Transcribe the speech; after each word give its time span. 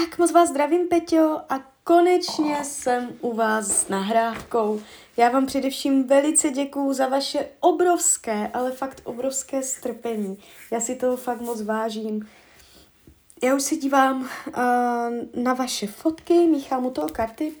Tak 0.00 0.18
moc 0.18 0.32
vás 0.32 0.48
zdravím, 0.48 0.88
Peťo, 0.88 1.40
a 1.48 1.60
konečně 1.84 2.64
jsem 2.64 3.08
u 3.20 3.34
vás 3.34 3.66
s 3.66 3.88
nahrávkou. 3.88 4.80
Já 5.16 5.28
vám 5.28 5.46
především 5.46 6.06
velice 6.06 6.50
děkuju 6.50 6.92
za 6.92 7.08
vaše 7.08 7.48
obrovské, 7.60 8.50
ale 8.54 8.72
fakt 8.72 9.00
obrovské 9.04 9.62
strpení. 9.62 10.38
Já 10.70 10.80
si 10.80 10.96
toho 10.96 11.16
fakt 11.16 11.40
moc 11.40 11.62
vážím. 11.62 12.28
Já 13.44 13.54
už 13.54 13.62
se 13.62 13.76
dívám 13.76 14.20
uh, 14.20 14.54
na 15.42 15.54
vaše 15.54 15.86
fotky, 15.86 16.34
míchám 16.34 16.86
u 16.86 16.90
toho 16.90 17.08
karty. 17.08 17.52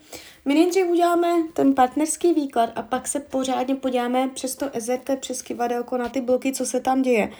My 0.44 0.54
nejdřív 0.54 0.86
uděláme 0.86 1.28
ten 1.52 1.74
partnerský 1.74 2.32
výklad 2.32 2.70
a 2.76 2.82
pak 2.82 3.08
se 3.08 3.20
pořádně 3.20 3.74
podíváme 3.74 4.28
přes 4.28 4.56
to 4.56 4.66
EZT, 4.72 5.10
přes 5.20 5.42
kivadelko 5.42 5.96
na 5.96 6.08
ty 6.08 6.20
bloky, 6.20 6.52
co 6.52 6.66
se 6.66 6.80
tam 6.80 7.02
děje. 7.02 7.32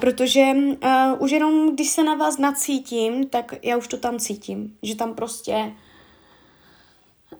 Protože 0.00 0.44
uh, 0.44 1.22
už 1.22 1.30
jenom, 1.30 1.74
když 1.74 1.90
se 1.90 2.04
na 2.04 2.14
vás 2.14 2.38
nacítím, 2.38 3.28
tak 3.28 3.54
já 3.62 3.76
už 3.76 3.88
to 3.88 3.96
tam 3.96 4.18
cítím. 4.18 4.76
Že 4.82 4.96
tam 4.96 5.14
prostě... 5.14 5.72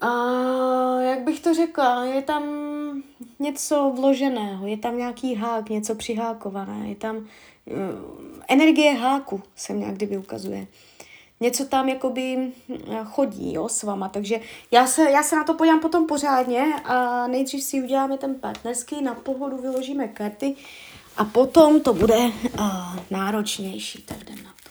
Uh, 0.03 1.03
jak 1.03 1.21
bych 1.21 1.41
to 1.41 1.55
řekla, 1.55 2.05
je 2.05 2.23
tam 2.23 2.43
něco 3.39 3.93
vloženého, 3.97 4.67
je 4.67 4.77
tam 4.77 4.99
nějaký 4.99 5.35
hák, 5.35 5.69
něco 5.69 5.95
přihákované, 5.95 6.89
je 6.89 6.97
tam 6.97 7.27
energie 8.49 8.93
háku 8.93 9.43
se 9.57 9.73
nějak 9.73 9.95
kdyby 9.95 10.19
ukazuje 10.19 10.67
něco 11.41 11.65
tam 11.65 11.89
jakoby 11.89 12.53
eh, 12.71 13.05
chodí 13.05 13.53
jo, 13.53 13.69
s 13.69 13.83
vama, 13.83 14.09
takže 14.09 14.41
já 14.71 14.87
se, 14.87 15.11
já 15.11 15.23
se 15.23 15.37
na 15.37 15.45
to 15.45 15.55
podívám 15.55 15.81
potom 15.81 16.07
pořádně 16.07 16.75
a 16.85 17.27
nejdřív 17.27 17.65
si 17.65 17.83
uděláme 17.83 18.19
ten 18.19 18.35
partnerský, 18.35 19.03
na 19.03 19.15
pohodu 19.15 19.57
vyložíme 19.57 20.09
karty 20.09 20.55
a 21.17 21.25
potom 21.25 21.81
to 21.81 21.95
bude 21.95 22.17
uh, 22.19 22.97
náročnější, 23.11 24.03
tak 24.03 24.21
jdem 24.21 24.45
na 24.45 24.55
to. 24.63 24.71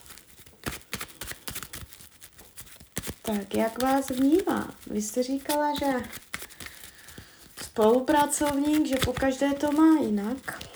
Tak, 3.21 3.55
jak 3.55 3.83
vás 3.83 4.09
vnímá? 4.09 4.71
Vy 4.87 5.01
jste 5.01 5.23
říkala, 5.23 5.73
že 5.79 5.93
spolupracovník, 7.63 8.87
že 8.87 8.95
po 9.05 9.13
každé 9.13 9.53
to 9.53 9.71
má 9.71 10.01
jinak. 10.01 10.66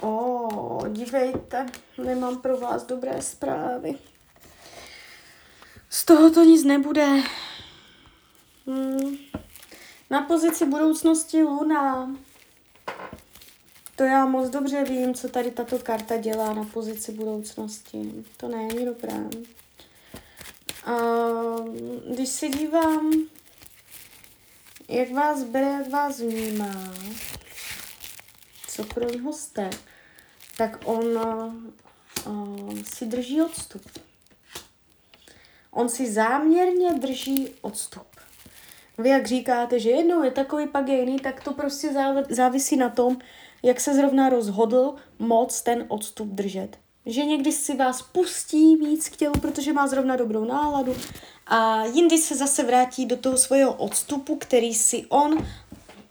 O, 0.00 0.80
dívejte, 0.88 1.66
nemám 2.04 2.42
pro 2.42 2.58
vás 2.58 2.86
dobré 2.86 3.22
zprávy. 3.22 3.98
Z 5.90 6.04
toho 6.04 6.30
to 6.30 6.44
nic 6.44 6.64
nebude. 6.64 7.22
Hmm. 8.66 9.16
Na 10.10 10.22
pozici 10.22 10.66
budoucnosti 10.66 11.42
Luna. 11.42 12.16
To 13.96 14.02
já 14.02 14.26
moc 14.26 14.50
dobře 14.50 14.84
vím, 14.84 15.14
co 15.14 15.28
tady 15.28 15.50
tato 15.50 15.78
karta 15.78 16.16
dělá 16.16 16.54
na 16.54 16.64
pozici 16.64 17.12
budoucnosti. 17.12 18.24
To 18.36 18.48
není 18.48 18.84
dobré. 18.84 19.14
A 20.84 20.96
když 22.14 22.28
se 22.28 22.48
dívám, 22.48 23.12
jak 24.88 25.12
vás 25.12 25.42
bere, 25.42 25.66
jak 25.66 25.90
vás 25.90 26.20
vnímá, 26.20 26.94
něho 29.12 29.32
jste, 29.32 29.70
tak 30.56 30.78
on 30.84 31.04
uh, 32.26 32.78
si 32.94 33.06
drží 33.06 33.42
odstup. 33.42 33.82
On 35.70 35.88
si 35.88 36.12
záměrně 36.12 36.92
drží 36.92 37.48
odstup. 37.60 38.06
Vy 38.98 39.08
jak 39.08 39.26
říkáte, 39.26 39.80
že 39.80 39.90
jednou 39.90 40.22
je 40.22 40.30
takový, 40.30 40.66
pak 40.66 40.88
je 40.88 41.00
jiný, 41.00 41.18
tak 41.18 41.44
to 41.44 41.52
prostě 41.52 41.90
závisí 42.28 42.76
na 42.76 42.88
tom, 42.88 43.18
jak 43.62 43.80
se 43.80 43.94
zrovna 43.94 44.28
rozhodl 44.28 44.94
moc 45.18 45.62
ten 45.62 45.84
odstup 45.88 46.28
držet. 46.28 46.78
Že 47.06 47.24
někdy 47.24 47.52
si 47.52 47.76
vás 47.76 48.02
pustí 48.02 48.76
víc 48.76 49.08
k 49.08 49.16
tělu, 49.16 49.34
protože 49.40 49.72
má 49.72 49.86
zrovna 49.86 50.16
dobrou 50.16 50.44
náladu 50.44 50.96
a 51.46 51.84
jindy 51.84 52.18
se 52.18 52.36
zase 52.36 52.62
vrátí 52.62 53.06
do 53.06 53.16
toho 53.16 53.36
svého 53.36 53.72
odstupu, 53.72 54.36
který 54.36 54.74
si 54.74 55.06
on 55.08 55.46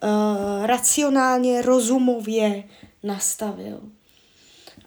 uh, 0.04 0.66
racionálně, 0.66 1.62
rozumově 1.62 2.64
nastavil. 3.04 3.82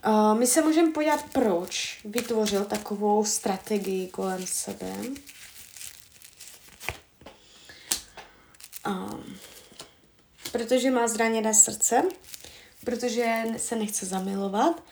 Uh, 0.07 0.39
my 0.39 0.47
se 0.47 0.63
můžeme 0.63 0.93
podívat, 0.93 1.25
proč 1.33 2.01
vytvořil 2.05 2.65
takovou 2.65 3.25
strategii 3.25 4.09
kolem 4.09 4.47
sebe. 4.47 4.93
Uh, 8.87 9.21
protože 10.53 10.91
má 10.91 11.09
zraněné 11.09 11.55
srdce, 11.55 12.03
protože 12.85 13.45
se 13.57 13.77
nechce 13.77 14.07
zamilovat, 14.07 14.83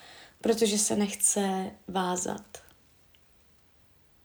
protože 0.41 0.79
se 0.79 0.97
nechce 0.97 1.71
vázat. 1.89 2.45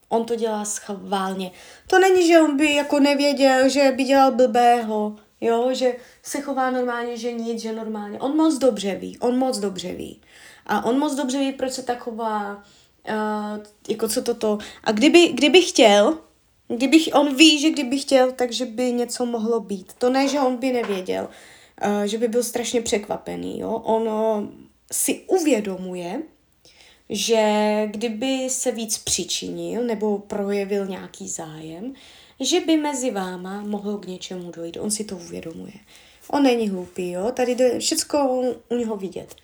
On 0.08 0.24
to 0.24 0.36
dělá 0.36 0.64
schválně. 0.64 1.50
To 1.86 1.98
není, 1.98 2.26
že 2.26 2.40
on 2.40 2.56
by 2.56 2.74
jako 2.74 3.00
nevěděl, 3.00 3.68
že 3.68 3.92
by 3.96 4.04
dělal 4.04 4.32
blbého, 4.32 5.16
Jo, 5.40 5.68
že 5.72 5.96
se 6.22 6.40
chová 6.40 6.70
normálně, 6.70 7.16
že 7.16 7.32
nic, 7.32 7.62
že 7.62 7.72
normálně. 7.72 8.18
On 8.18 8.36
moc 8.36 8.58
dobře 8.58 8.94
ví, 8.94 9.18
on 9.18 9.38
moc 9.38 9.58
dobře 9.58 9.92
ví. 9.92 10.20
A 10.66 10.84
on 10.84 10.98
moc 10.98 11.14
dobře 11.14 11.38
ví, 11.38 11.52
proč 11.52 11.72
se 11.72 11.82
tak 11.82 11.98
chová, 11.98 12.64
uh, 13.08 13.64
jako 13.88 14.08
co 14.08 14.22
toto. 14.22 14.58
A 14.84 14.92
kdyby, 14.92 15.28
kdyby 15.28 15.62
chtěl, 15.62 16.18
kdybych, 16.68 17.08
on 17.14 17.36
ví, 17.36 17.60
že 17.60 17.70
kdyby 17.70 17.98
chtěl, 17.98 18.32
takže 18.32 18.66
by 18.66 18.92
něco 18.92 19.26
mohlo 19.26 19.60
být. 19.60 19.92
To 19.98 20.10
ne, 20.10 20.28
že 20.28 20.40
on 20.40 20.56
by 20.56 20.72
nevěděl, 20.72 21.28
uh, 21.86 22.02
že 22.02 22.18
by 22.18 22.28
byl 22.28 22.42
strašně 22.42 22.80
překvapený, 22.80 23.60
jo. 23.60 23.70
On 23.70 24.08
uh, 24.08 24.48
si 24.92 25.24
uvědomuje, 25.26 26.22
že 27.08 27.42
kdyby 27.90 28.50
se 28.50 28.72
víc 28.72 28.98
přičinil 28.98 29.84
nebo 29.84 30.18
projevil 30.18 30.86
nějaký 30.86 31.28
zájem, 31.28 31.94
že 32.40 32.60
by 32.60 32.76
mezi 32.76 33.10
váma 33.10 33.62
mohlo 33.62 33.98
k 33.98 34.06
něčemu 34.06 34.50
dojít. 34.50 34.76
On 34.80 34.90
si 34.90 35.04
to 35.04 35.16
uvědomuje. 35.16 35.72
On 36.28 36.42
není 36.42 36.68
hloupý, 36.68 37.10
jo? 37.10 37.32
Tady 37.32 37.54
jde 37.54 37.78
všecko 37.78 38.42
u 38.70 38.76
něho 38.76 38.96
vidět. 38.96 39.34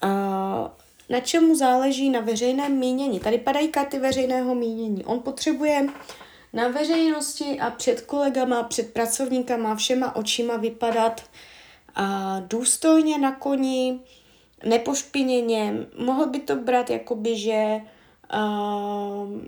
A 0.00 0.76
na 1.08 1.20
čemu 1.20 1.56
záleží 1.56 2.10
na 2.10 2.20
veřejném 2.20 2.72
mínění? 2.72 3.20
Tady 3.20 3.38
padají 3.38 3.68
karty 3.68 3.98
veřejného 3.98 4.54
mínění. 4.54 5.04
On 5.04 5.20
potřebuje 5.20 5.86
na 6.52 6.68
veřejnosti 6.68 7.60
a 7.60 7.70
před 7.70 8.00
kolegama, 8.00 8.62
před 8.62 8.92
pracovníkama, 8.92 9.74
všema 9.74 10.16
očima 10.16 10.56
vypadat 10.56 11.22
a 11.94 12.36
důstojně 12.40 13.18
na 13.18 13.32
koni, 13.32 14.00
nepošpiněně. 14.64 15.86
Mohl 15.98 16.26
by 16.26 16.38
to 16.38 16.56
brát 16.56 16.90
jakoby, 16.90 17.38
že 17.38 17.80
uh, 18.34 19.40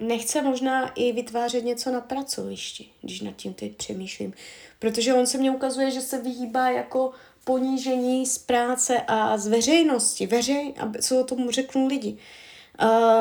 nechce 0.00 0.42
možná 0.42 0.88
i 0.88 1.12
vytvářet 1.12 1.64
něco 1.64 1.90
na 1.90 2.00
pracovišti, 2.00 2.88
když 3.02 3.20
nad 3.20 3.36
tím 3.36 3.54
teď 3.54 3.76
přemýšlím. 3.76 4.32
Protože 4.78 5.14
on 5.14 5.26
se 5.26 5.38
mně 5.38 5.50
ukazuje, 5.50 5.90
že 5.90 6.00
se 6.00 6.18
vyhýbá 6.18 6.70
jako 6.70 7.10
ponížení 7.44 8.26
z 8.26 8.38
práce 8.38 9.00
a 9.06 9.38
z 9.38 9.46
veřejnosti, 9.46 10.26
veřej, 10.26 10.74
co 11.02 11.20
o 11.20 11.24
tom 11.24 11.50
řeknou 11.50 11.86
lidi. 11.86 12.18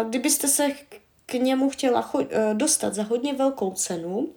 Kdybyste 0.09 0.47
se 0.47 0.71
k 1.25 1.33
němu 1.33 1.69
chtěla 1.69 2.11
eh, 2.19 2.53
dostat 2.53 2.93
za 2.93 3.03
hodně 3.03 3.33
velkou 3.33 3.71
cenu, 3.71 4.29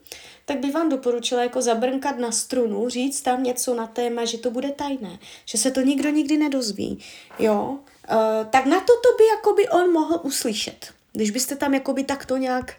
tak 0.44 0.58
bych 0.58 0.74
vám 0.74 0.88
doporučila 0.88 1.42
jako 1.42 1.62
zabrnkat 1.62 2.18
na 2.18 2.32
strunu, 2.32 2.88
říct 2.88 3.22
tam 3.22 3.42
něco 3.42 3.74
na 3.74 3.86
téma, 3.86 4.24
že 4.24 4.38
to 4.38 4.50
bude 4.50 4.70
tajné, 4.70 5.18
že 5.44 5.58
se 5.58 5.70
to 5.70 5.80
nikdo 5.80 6.10
nikdy 6.10 6.36
nedozví, 6.36 6.98
jo, 7.38 7.78
uh, 8.10 8.16
tak 8.50 8.66
na 8.66 8.80
to 8.80 8.92
by 9.18 9.24
jakoby 9.26 9.68
on 9.68 9.92
mohl 9.92 10.20
uslyšet. 10.22 11.01
Když 11.12 11.30
byste 11.30 11.56
tam 11.56 11.74
jakoby 11.74 12.04
takto 12.04 12.36
nějak 12.36 12.76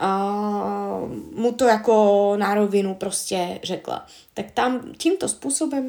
uh, 0.00 1.08
mu 1.40 1.52
to 1.52 1.64
jako 1.64 2.34
na 2.36 2.54
rovinu 2.54 2.94
prostě 2.94 3.60
řekla, 3.62 4.06
tak 4.34 4.50
tam 4.50 4.92
tímto 4.96 5.28
způsobem 5.28 5.84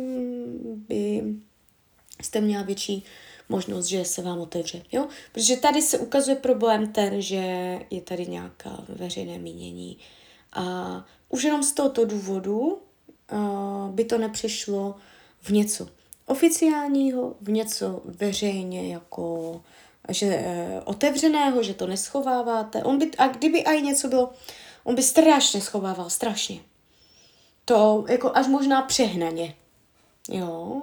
by 0.88 1.24
jste 2.22 2.42
měla 2.42 2.64
větší 2.64 3.04
možnost, 3.50 3.86
že 3.86 4.06
se 4.06 4.22
vám 4.22 4.40
otevře. 4.40 4.84
Jo? 4.92 5.08
Protože 5.32 5.58
tady 5.58 5.82
se 5.82 5.98
ukazuje 5.98 6.36
problém 6.36 6.88
ten, 6.88 7.22
že 7.22 7.80
je 7.90 8.02
tady 8.02 8.28
nějaká 8.28 8.84
veřejné 8.90 9.38
mínění. 9.38 9.98
A 10.54 11.06
už 11.30 11.44
jenom 11.44 11.64
z 11.64 11.72
tohoto 11.72 12.06
důvodu 12.06 12.60
uh, 13.32 13.90
by 13.90 14.06
to 14.06 14.18
nepřišlo 14.18 14.96
v 15.42 15.50
něco. 15.50 15.88
oficiálního 16.26 17.36
v 17.42 17.52
něco 17.52 18.02
veřejně 18.06 18.94
jako 18.94 19.62
že 20.10 20.26
e, 20.26 20.82
otevřeného, 20.86 21.64
že 21.64 21.74
to 21.74 21.88
neschováváte. 21.88 22.84
On 22.84 22.98
by, 22.98 23.12
a 23.18 23.28
kdyby 23.28 23.64
aj 23.64 23.82
něco 23.82 24.08
bylo, 24.08 24.30
on 24.84 24.96
by 24.96 25.02
strašně 25.02 25.62
schovával, 25.62 26.10
strašně. 26.10 26.60
To 27.66 28.06
jako 28.08 28.32
až 28.34 28.48
možná 28.48 28.82
přehnaně. 28.82 29.56
Jo. 30.30 30.82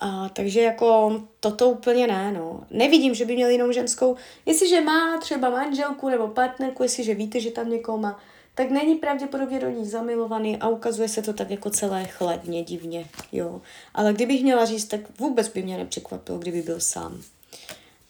A, 0.00 0.28
takže 0.28 0.60
jako 0.60 1.20
toto 1.40 1.70
úplně 1.70 2.06
ne, 2.06 2.32
no. 2.32 2.66
Nevidím, 2.70 3.14
že 3.14 3.24
by 3.24 3.34
měl 3.34 3.50
jinou 3.50 3.72
ženskou. 3.72 4.16
Jestliže 4.46 4.80
má 4.80 5.18
třeba 5.20 5.50
manželku 5.50 6.08
nebo 6.08 6.28
partnerku, 6.28 6.82
jestliže 6.82 7.14
víte, 7.14 7.40
že 7.40 7.50
tam 7.50 7.70
někoho 7.70 7.98
má, 7.98 8.20
tak 8.54 8.70
není 8.70 8.94
pravděpodobně 8.94 9.60
do 9.60 9.70
ní 9.70 9.86
zamilovaný 9.86 10.56
a 10.56 10.68
ukazuje 10.68 11.08
se 11.08 11.22
to 11.22 11.32
tak 11.32 11.50
jako 11.50 11.70
celé 11.70 12.04
chladně, 12.04 12.62
divně, 12.62 13.06
jo. 13.32 13.60
Ale 13.94 14.12
kdybych 14.12 14.42
měla 14.42 14.64
říct, 14.64 14.84
tak 14.84 15.00
vůbec 15.18 15.48
by 15.48 15.62
mě 15.62 15.78
nepřekvapilo, 15.78 16.38
kdyby 16.38 16.62
byl 16.62 16.80
sám. 16.80 17.22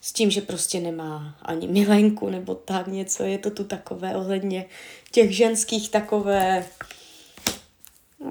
S 0.08 0.12
tím, 0.12 0.30
že 0.30 0.40
prostě 0.40 0.80
nemá 0.80 1.34
ani 1.42 1.68
milenku 1.68 2.30
nebo 2.30 2.54
tak 2.54 2.86
něco, 2.86 3.22
je 3.22 3.38
to 3.38 3.50
tu 3.50 3.64
takové 3.64 4.16
ohledně 4.16 4.66
těch 5.10 5.36
ženských 5.36 5.90
takové, 5.90 6.66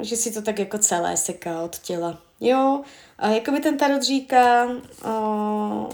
že 0.02 0.16
si 0.16 0.32
to 0.32 0.42
tak 0.42 0.60
jako 0.60 0.78
celé 0.78 1.18
seká 1.18 1.62
od 1.62 1.80
těla. 1.80 2.22
Jo, 2.40 2.82
a 3.18 3.30
jako 3.30 3.52
by 3.52 3.60
ten 3.60 3.78
tarot 3.78 4.04
říká, 4.04 4.68
o, 5.06 5.90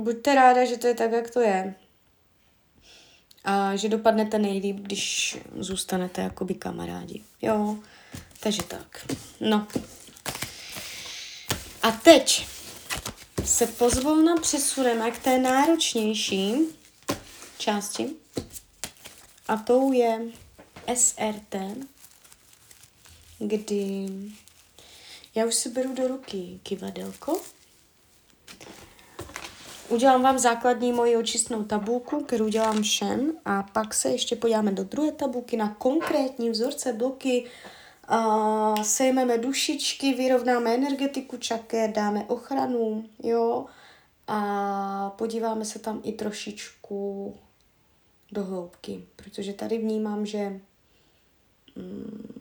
buďte 0.00 0.34
ráda, 0.34 0.64
že 0.64 0.76
to 0.76 0.86
je 0.86 0.94
tak, 0.94 1.12
jak 1.12 1.30
to 1.30 1.40
je. 1.40 1.74
A 3.44 3.76
že 3.76 3.88
dopadnete 3.88 4.38
nejlíp, 4.38 4.76
když 4.76 5.38
zůstanete 5.58 6.22
jakoby 6.22 6.54
kamarádi. 6.54 7.22
Jo, 7.42 7.76
takže 8.40 8.62
tak. 8.62 9.06
No. 9.40 9.66
A 11.82 11.90
teď 11.90 12.55
se 13.46 13.66
pozvolna 13.66 14.36
přesuneme 14.36 15.10
k 15.10 15.18
té 15.18 15.38
náročnější 15.38 16.54
části. 17.58 18.10
A 19.48 19.56
tou 19.56 19.92
je 19.92 20.20
SRT, 20.94 21.54
kdy 23.38 24.08
já 25.34 25.46
už 25.46 25.54
si 25.54 25.68
beru 25.68 25.94
do 25.94 26.08
ruky 26.08 26.60
kivadelko. 26.62 27.40
Udělám 29.88 30.22
vám 30.22 30.38
základní 30.38 30.92
moji 30.92 31.16
očistnou 31.16 31.64
tabulku, 31.64 32.24
kterou 32.24 32.48
dělám 32.48 32.82
všem 32.82 33.32
a 33.44 33.62
pak 33.62 33.94
se 33.94 34.08
ještě 34.08 34.36
podíváme 34.36 34.72
do 34.72 34.84
druhé 34.84 35.12
tabulky 35.12 35.56
na 35.56 35.68
konkrétní 35.78 36.50
vzorce 36.50 36.92
bloky, 36.92 37.44
uh, 38.10 38.82
sejmeme 38.82 39.38
dušičky, 39.38 40.14
vyrovnáme 40.14 40.74
energetiku 40.74 41.36
čaké, 41.36 41.88
dáme 41.88 42.24
ochranu, 42.24 43.04
jo, 43.22 43.66
a 44.26 45.10
podíváme 45.10 45.64
se 45.64 45.78
tam 45.78 46.00
i 46.04 46.12
trošičku 46.12 47.34
do 48.32 48.44
hloubky, 48.44 49.04
protože 49.16 49.52
tady 49.52 49.78
vnímám, 49.78 50.26
že 50.26 50.60
mm, 51.76 52.36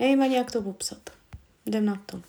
Nevím 0.00 0.22
ani, 0.22 0.36
jak 0.36 0.52
to 0.52 0.62
popsat. 0.62 1.10
Jdem 1.66 1.84
na 1.84 2.02
to. 2.06 2.22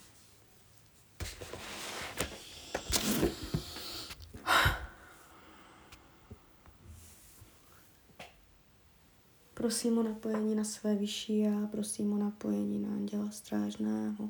Prosím 9.62 9.98
o 9.98 10.04
napojení 10.04 10.56
na 10.56 10.64
své 10.64 10.96
vyšší 10.96 11.40
já, 11.40 11.68
prosím 11.72 12.14
o 12.14 12.18
napojení 12.18 12.80
na 12.80 12.90
anděla 12.90 13.32
strážného, 13.32 14.30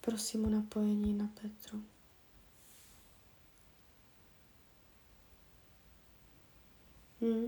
prosím 0.00 0.44
o 0.44 0.48
napojení 0.48 1.14
na 1.14 1.28
Petru. 1.42 1.82
Hmm. 7.20 7.44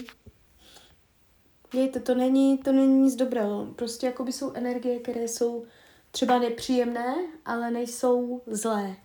Víte, 1.73 2.01
to 2.01 2.15
není, 2.15 2.59
to 2.59 2.73
není 2.73 3.03
nic 3.03 3.17
dobrého. 3.17 3.67
Prostě 3.67 4.07
jako 4.07 4.25
by 4.25 4.33
jsou 4.33 4.53
energie, 4.53 5.01
které 5.01 5.29
jsou 5.29 5.65
třeba 6.11 6.39
nepříjemné, 6.39 7.15
ale 7.45 7.71
nejsou 7.71 8.43
zlé. 8.47 8.97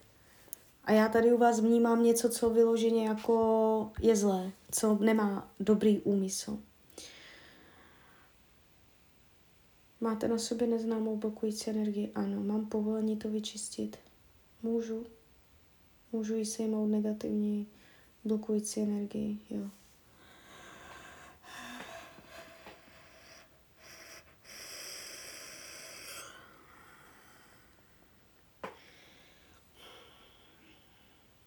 A 0.83 0.91
já 0.91 1.09
tady 1.09 1.33
u 1.33 1.37
vás 1.37 1.59
vnímám 1.59 2.03
něco, 2.03 2.29
co 2.29 2.49
vyloženě 2.49 3.07
jako 3.07 3.91
je 4.01 4.15
zlé, 4.15 4.51
co 4.71 4.97
nemá 4.99 5.51
dobrý 5.59 5.99
úmysl. 5.99 6.59
Máte 10.01 10.27
na 10.27 10.37
sobě 10.37 10.67
neznámou 10.67 11.17
blokující 11.17 11.69
energii? 11.69 12.11
Ano. 12.15 12.43
Mám 12.43 12.65
povolení 12.65 13.17
to 13.17 13.29
vyčistit? 13.29 13.97
Můžu. 14.63 15.05
Můžu 16.11 16.35
jí 16.35 16.45
sejmout 16.45 16.87
negativní 16.87 17.67
blokující 18.25 18.81
energii? 18.81 19.37
Jo. 19.49 19.69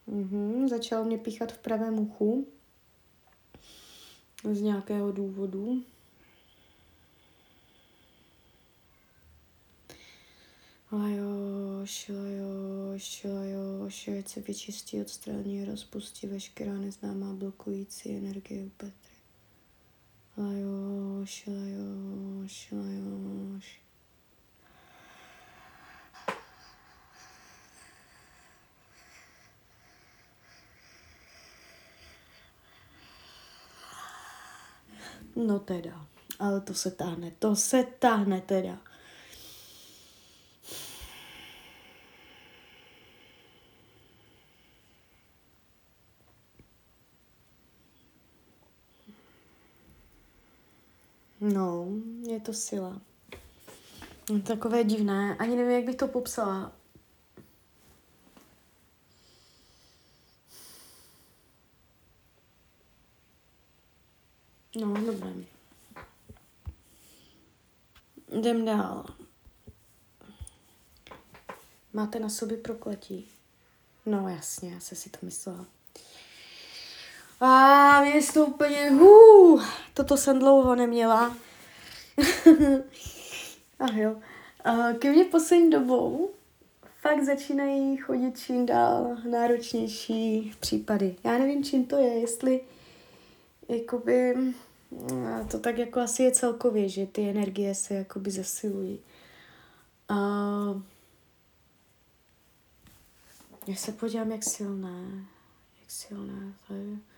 Mhm, 0.07 0.69
začal 0.69 1.05
mě 1.05 1.19
píchat 1.19 1.53
v 1.53 1.59
pravém 1.59 1.99
uchu 1.99 2.47
z 4.53 4.61
nějakého 4.61 5.13
důvodu. 5.13 5.83
Lajoš, 10.93 12.09
lajoš, 12.09 13.25
lajoš, 13.25 14.09
ať 14.09 14.29
se 14.29 14.41
vyčistí, 14.41 15.01
odstraní, 15.01 15.65
rozpustí 15.65 16.27
veškerá 16.27 16.73
neznámá 16.73 17.33
blokující 17.33 18.17
energie 18.17 18.65
u 18.65 18.69
Petry. 18.69 19.17
Lajoš, 20.37 21.47
lajoš, 21.47 22.73
lajoš. 22.73 23.81
No 35.37 35.59
teda, 35.59 36.07
ale 36.39 36.61
to 36.61 36.75
se 36.75 36.91
táhne, 36.91 37.33
to 37.39 37.57
se 37.57 37.85
táhne 37.99 38.41
teda. 38.41 38.92
No, 51.43 51.89
je 52.29 52.41
to 52.41 52.53
sila. 52.53 53.01
Takové 54.47 54.85
divné, 54.85 55.37
ani 55.39 55.57
nevím, 55.57 55.73
jak 55.73 55.85
bych 55.85 55.97
to 55.97 56.09
popsala. 56.09 56.73
No, 64.81 65.07
dobré. 65.07 65.33
Jdem 68.39 68.65
dál. 68.65 69.05
Máte 71.93 72.19
na 72.19 72.29
sobě 72.29 72.57
prokletí? 72.57 73.29
No 74.07 74.29
jasně, 74.29 74.75
já 74.75 74.81
se 74.81 74.95
si 74.95 75.11
to 75.11 75.19
myslela. 75.23 75.67
A 77.45 78.01
mě 78.03 78.21
to 78.35 78.47
úplně, 78.47 78.91
hů, 78.91 79.61
toto 79.95 80.17
jsem 80.17 80.39
dlouho 80.39 80.75
neměla. 80.75 81.37
Ach 83.79 83.95
jo. 83.95 84.17
A 84.65 84.93
ke 84.99 85.11
mně 85.11 85.25
poslední 85.25 85.71
dobou 85.71 86.31
fakt 87.01 87.23
začínají 87.23 87.97
chodit 87.97 88.39
čím 88.39 88.67
dál 88.67 89.17
náročnější 89.31 90.55
případy. 90.61 91.17
Já 91.25 91.39
nevím, 91.39 91.65
čím 91.65 91.87
to 91.87 91.97
je, 91.97 92.19
jestli 92.21 92.61
jakoby 93.69 94.37
to 95.51 95.59
tak 95.59 95.79
jako 95.79 96.01
asi 96.01 96.23
je 96.23 96.33
celkově, 96.33 96.89
že 96.89 97.07
ty 97.07 97.31
energie 97.31 97.75
se 97.75 97.95
jakoby 97.95 98.31
zesilují. 98.31 99.01
A 100.09 100.17
já 103.67 103.75
se 103.75 103.93
podívám, 103.93 104.33
jak 104.33 104.45
silné, 104.45 105.05
jak 105.81 105.91
silné 105.91 106.53
to 106.69 106.75
je. 106.75 107.12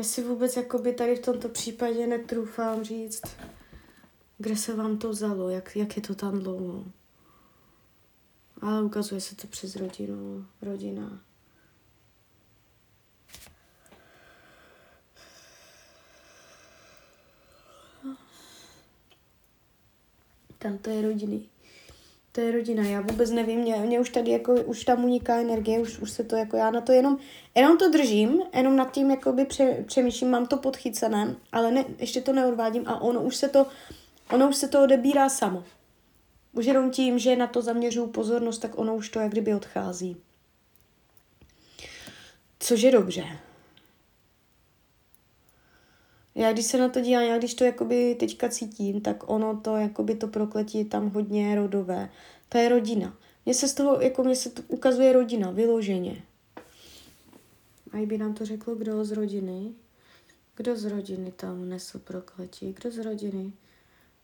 Já 0.00 0.04
si 0.04 0.22
vůbec 0.22 0.56
jakoby 0.56 0.92
tady 0.92 1.16
v 1.16 1.24
tomto 1.24 1.48
případě 1.48 2.06
netrůfám 2.06 2.84
říct, 2.84 3.22
kde 4.38 4.56
se 4.56 4.74
vám 4.74 4.98
to 4.98 5.10
vzalo, 5.10 5.50
jak, 5.50 5.76
jak 5.76 5.96
je 5.96 6.02
to 6.02 6.14
tam 6.14 6.38
dlouho. 6.38 6.84
Ale 8.60 8.82
ukazuje 8.82 9.20
se 9.20 9.36
to 9.36 9.46
přes 9.46 9.76
rodinu, 9.76 10.46
rodina. 10.62 11.20
Tam 20.58 20.78
to 20.78 20.90
je 20.90 21.02
rodiny. 21.02 21.49
To 22.40 22.46
je 22.46 22.52
rodina, 22.52 22.82
já 22.82 23.00
vůbec 23.00 23.30
nevím, 23.30 23.60
mě, 23.60 23.76
mě 23.76 24.00
už 24.00 24.10
tady 24.10 24.30
jako, 24.30 24.54
už 24.54 24.84
tam 24.84 25.04
uniká 25.04 25.40
energie, 25.40 25.80
už, 25.80 25.98
už 25.98 26.10
se 26.10 26.24
to 26.24 26.36
jako 26.36 26.56
já 26.56 26.70
na 26.70 26.80
to 26.80 26.92
jenom, 26.92 27.18
jenom 27.54 27.78
to 27.78 27.90
držím, 27.90 28.42
jenom 28.54 28.76
nad 28.76 28.92
tím 28.92 29.10
jakoby 29.10 29.44
pře, 29.44 29.84
přemýšlím, 29.86 30.30
mám 30.30 30.46
to 30.46 30.56
podchycené, 30.56 31.36
ale 31.52 31.70
ne, 31.70 31.84
ještě 31.98 32.20
to 32.20 32.32
neodvádím 32.32 32.82
a 32.86 33.00
ono 33.00 33.22
už 33.22 33.36
se 33.36 33.48
to, 33.48 33.66
ono 34.32 34.48
už 34.48 34.56
se 34.56 34.68
to 34.68 34.82
odebírá 34.82 35.28
samo. 35.28 35.64
Už 36.52 36.66
jenom 36.66 36.90
tím, 36.90 37.18
že 37.18 37.36
na 37.36 37.46
to 37.46 37.62
zaměřuju 37.62 38.06
pozornost, 38.06 38.58
tak 38.58 38.78
ono 38.78 38.96
už 38.96 39.08
to 39.08 39.20
jak 39.20 39.30
kdyby 39.30 39.54
odchází. 39.54 40.16
Což 42.60 42.80
je 42.80 42.92
dobře. 42.92 43.24
Já 46.40 46.52
když 46.52 46.66
se 46.66 46.78
na 46.78 46.88
to 46.88 47.00
dívám, 47.00 47.22
já 47.22 47.38
když 47.38 47.54
to 47.54 47.64
jakoby 47.64 48.16
teďka 48.20 48.48
cítím, 48.48 49.00
tak 49.00 49.30
ono 49.30 49.60
to 49.60 49.76
jakoby 49.76 50.14
to 50.14 50.28
prokletí 50.28 50.78
je 50.78 50.84
tam 50.84 51.10
hodně 51.10 51.54
rodové. 51.54 52.10
To 52.48 52.58
je 52.58 52.68
rodina. 52.68 53.18
Mně 53.44 53.54
se 53.54 53.68
z 53.68 53.74
toho, 53.74 54.00
jako 54.00 54.24
mně 54.24 54.36
se 54.36 54.50
to 54.50 54.62
ukazuje 54.68 55.12
rodina, 55.12 55.50
vyloženě. 55.50 56.22
A 57.92 58.06
by 58.06 58.18
nám 58.18 58.34
to 58.34 58.46
řeklo, 58.46 58.74
kdo 58.74 59.04
z 59.04 59.12
rodiny? 59.12 59.72
Kdo 60.56 60.76
z 60.76 60.84
rodiny 60.84 61.32
tam 61.32 61.68
nesl 61.68 61.98
prokletí? 61.98 62.72
Kdo 62.72 62.90
z 62.90 62.98
rodiny? 62.98 63.52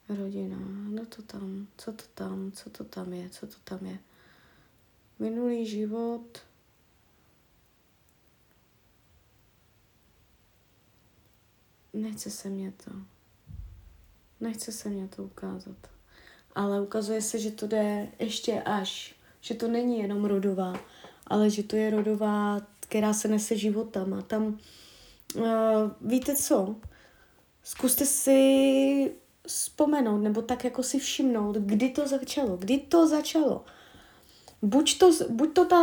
Rodina, 0.08 0.58
no 0.88 1.06
to 1.06 1.22
tam, 1.22 1.66
co 1.76 1.92
to 1.92 2.04
tam, 2.14 2.52
co 2.52 2.70
to 2.70 2.84
tam 2.84 3.12
je, 3.12 3.30
co 3.30 3.46
to 3.46 3.56
tam 3.64 3.86
je. 3.86 3.98
Minulý 5.18 5.66
život, 5.66 6.38
nechce 11.96 12.30
se 12.30 12.48
mě 12.48 12.72
to. 12.84 12.90
Nechce 14.40 14.72
se 14.72 14.88
mě 14.88 15.08
to 15.08 15.24
ukázat. 15.24 15.76
Ale 16.54 16.80
ukazuje 16.80 17.22
se, 17.22 17.38
že 17.38 17.50
to 17.50 17.66
jde 17.66 18.08
ještě 18.18 18.62
až. 18.62 19.14
Že 19.40 19.54
to 19.54 19.68
není 19.68 19.98
jenom 19.98 20.24
rodová, 20.24 20.80
ale 21.26 21.50
že 21.50 21.62
to 21.62 21.76
je 21.76 21.90
rodová, 21.90 22.60
která 22.80 23.12
se 23.12 23.28
nese 23.28 23.56
životama. 23.56 24.22
Tam, 24.22 24.58
uh, 25.34 25.44
víte 26.00 26.36
co? 26.36 26.76
Zkuste 27.62 28.06
si 28.06 29.12
vzpomenout, 29.46 30.18
nebo 30.18 30.42
tak 30.42 30.64
jako 30.64 30.82
si 30.82 30.98
všimnout, 30.98 31.56
kdy 31.56 31.90
to 31.90 32.08
začalo. 32.08 32.56
Kdy 32.56 32.78
to 32.78 33.08
začalo. 33.08 33.64
Buď 34.62 34.98
to, 34.98 35.10
buď 35.28 35.52
to 35.52 35.64
ta, 35.64 35.82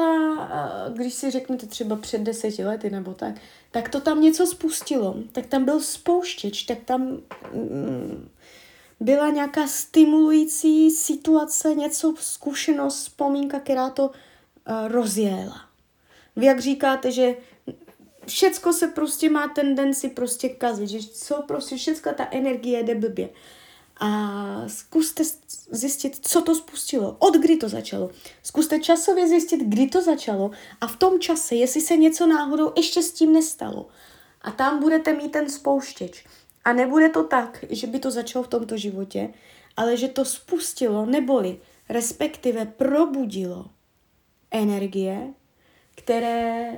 když 0.93 1.13
si 1.13 1.31
řeknete 1.31 1.65
třeba 1.65 1.95
před 1.95 2.21
deseti 2.21 2.65
lety 2.65 2.89
nebo 2.89 3.13
tak, 3.13 3.35
tak 3.71 3.89
to 3.89 4.01
tam 4.01 4.21
něco 4.21 4.47
spustilo, 4.47 5.15
tak 5.31 5.45
tam 5.45 5.65
byl 5.65 5.79
spouštěč, 5.79 6.63
tak 6.63 6.77
tam 6.85 7.01
mm, 7.53 8.29
byla 8.99 9.29
nějaká 9.29 9.67
stimulující 9.67 10.91
situace, 10.91 11.75
něco, 11.75 12.13
zkušenost, 12.19 12.95
vzpomínka, 12.95 13.59
která 13.59 13.89
to 13.89 14.07
uh, 14.07 14.13
rozjela. 14.87 15.61
Vy 16.35 16.45
jak 16.45 16.59
říkáte, 16.59 17.11
že 17.11 17.35
všecko 18.27 18.73
se 18.73 18.87
prostě 18.87 19.29
má 19.29 19.47
tendenci 19.47 20.09
prostě 20.09 20.49
kazit, 20.49 20.89
že 20.89 20.99
co 21.09 21.41
prostě 21.47 21.75
všecka 21.75 22.13
ta 22.13 22.27
energie 22.31 22.83
jde 22.83 22.95
blbě. 22.95 23.29
A 23.99 24.63
zkuste 24.67 25.23
zjistit, 25.71 26.27
co 26.27 26.41
to 26.41 26.55
spustilo, 26.55 27.15
od 27.19 27.35
kdy 27.35 27.57
to 27.57 27.69
začalo. 27.69 28.09
Zkuste 28.43 28.79
časově 28.79 29.27
zjistit, 29.27 29.57
kdy 29.57 29.87
to 29.87 30.01
začalo 30.01 30.51
a 30.81 30.87
v 30.87 30.95
tom 30.95 31.19
čase, 31.19 31.55
jestli 31.55 31.81
se 31.81 31.97
něco 31.97 32.27
náhodou 32.27 32.71
ještě 32.77 33.03
s 33.03 33.11
tím 33.11 33.33
nestalo. 33.33 33.87
A 34.41 34.51
tam 34.51 34.79
budete 34.79 35.13
mít 35.13 35.31
ten 35.31 35.49
spouštěč. 35.49 36.25
A 36.65 36.73
nebude 36.73 37.09
to 37.09 37.23
tak, 37.23 37.65
že 37.69 37.87
by 37.87 37.99
to 37.99 38.11
začalo 38.11 38.43
v 38.43 38.47
tomto 38.47 38.77
životě, 38.77 39.33
ale 39.77 39.97
že 39.97 40.07
to 40.07 40.25
spustilo, 40.25 41.05
neboli 41.05 41.59
respektive 41.89 42.65
probudilo 42.65 43.65
energie, 44.51 45.33
které 45.95 46.77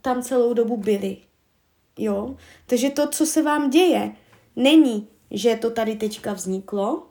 tam 0.00 0.22
celou 0.22 0.54
dobu 0.54 0.76
byly. 0.76 1.16
Jo? 1.98 2.36
Takže 2.66 2.90
to, 2.90 3.08
co 3.08 3.26
se 3.26 3.42
vám 3.42 3.70
děje, 3.70 4.12
není, 4.56 5.08
že 5.30 5.56
to 5.56 5.70
tady 5.70 5.96
teďka 5.96 6.32
vzniklo, 6.32 7.06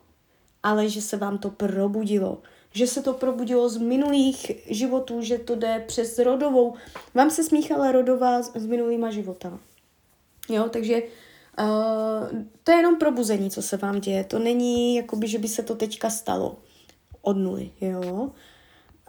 ale 0.64 0.90
že 0.90 1.02
se 1.02 1.18
vám 1.18 1.38
to 1.38 1.50
probudilo. 1.50 2.42
Že 2.72 2.88
se 2.88 3.02
to 3.02 3.14
probudilo 3.14 3.70
z 3.70 3.78
minulých 3.78 4.52
životů, 4.70 5.22
že 5.22 5.38
to 5.38 5.56
jde 5.56 5.84
přes 5.88 6.20
rodovou. 6.20 6.74
Vám 7.14 7.30
se 7.30 7.44
smíchala 7.44 7.92
rodová 7.92 8.42
s, 8.42 8.52
s 8.56 8.66
minulýma 8.66 9.12
životama. 9.12 9.60
Jo, 10.50 10.70
takže 10.70 11.02
uh, 11.60 12.44
to 12.64 12.72
je 12.72 12.78
jenom 12.78 12.96
probuzení, 12.96 13.52
co 13.52 13.62
se 13.62 13.78
vám 13.78 14.00
děje. 14.00 14.24
To 14.24 14.40
není, 14.40 14.96
jakoby, 14.96 15.28
že 15.28 15.40
by 15.40 15.48
se 15.48 15.64
to 15.64 15.76
teďka 15.76 16.10
stalo 16.10 16.58
od 17.22 17.38
nuly, 17.38 17.72
jo. 17.82 18.32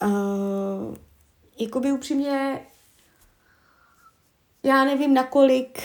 Uh, 0.03 0.97
jakoby 1.59 1.93
upřímně, 1.93 2.67
já 4.63 4.85
nevím, 4.85 5.15
nakolik 5.15 5.83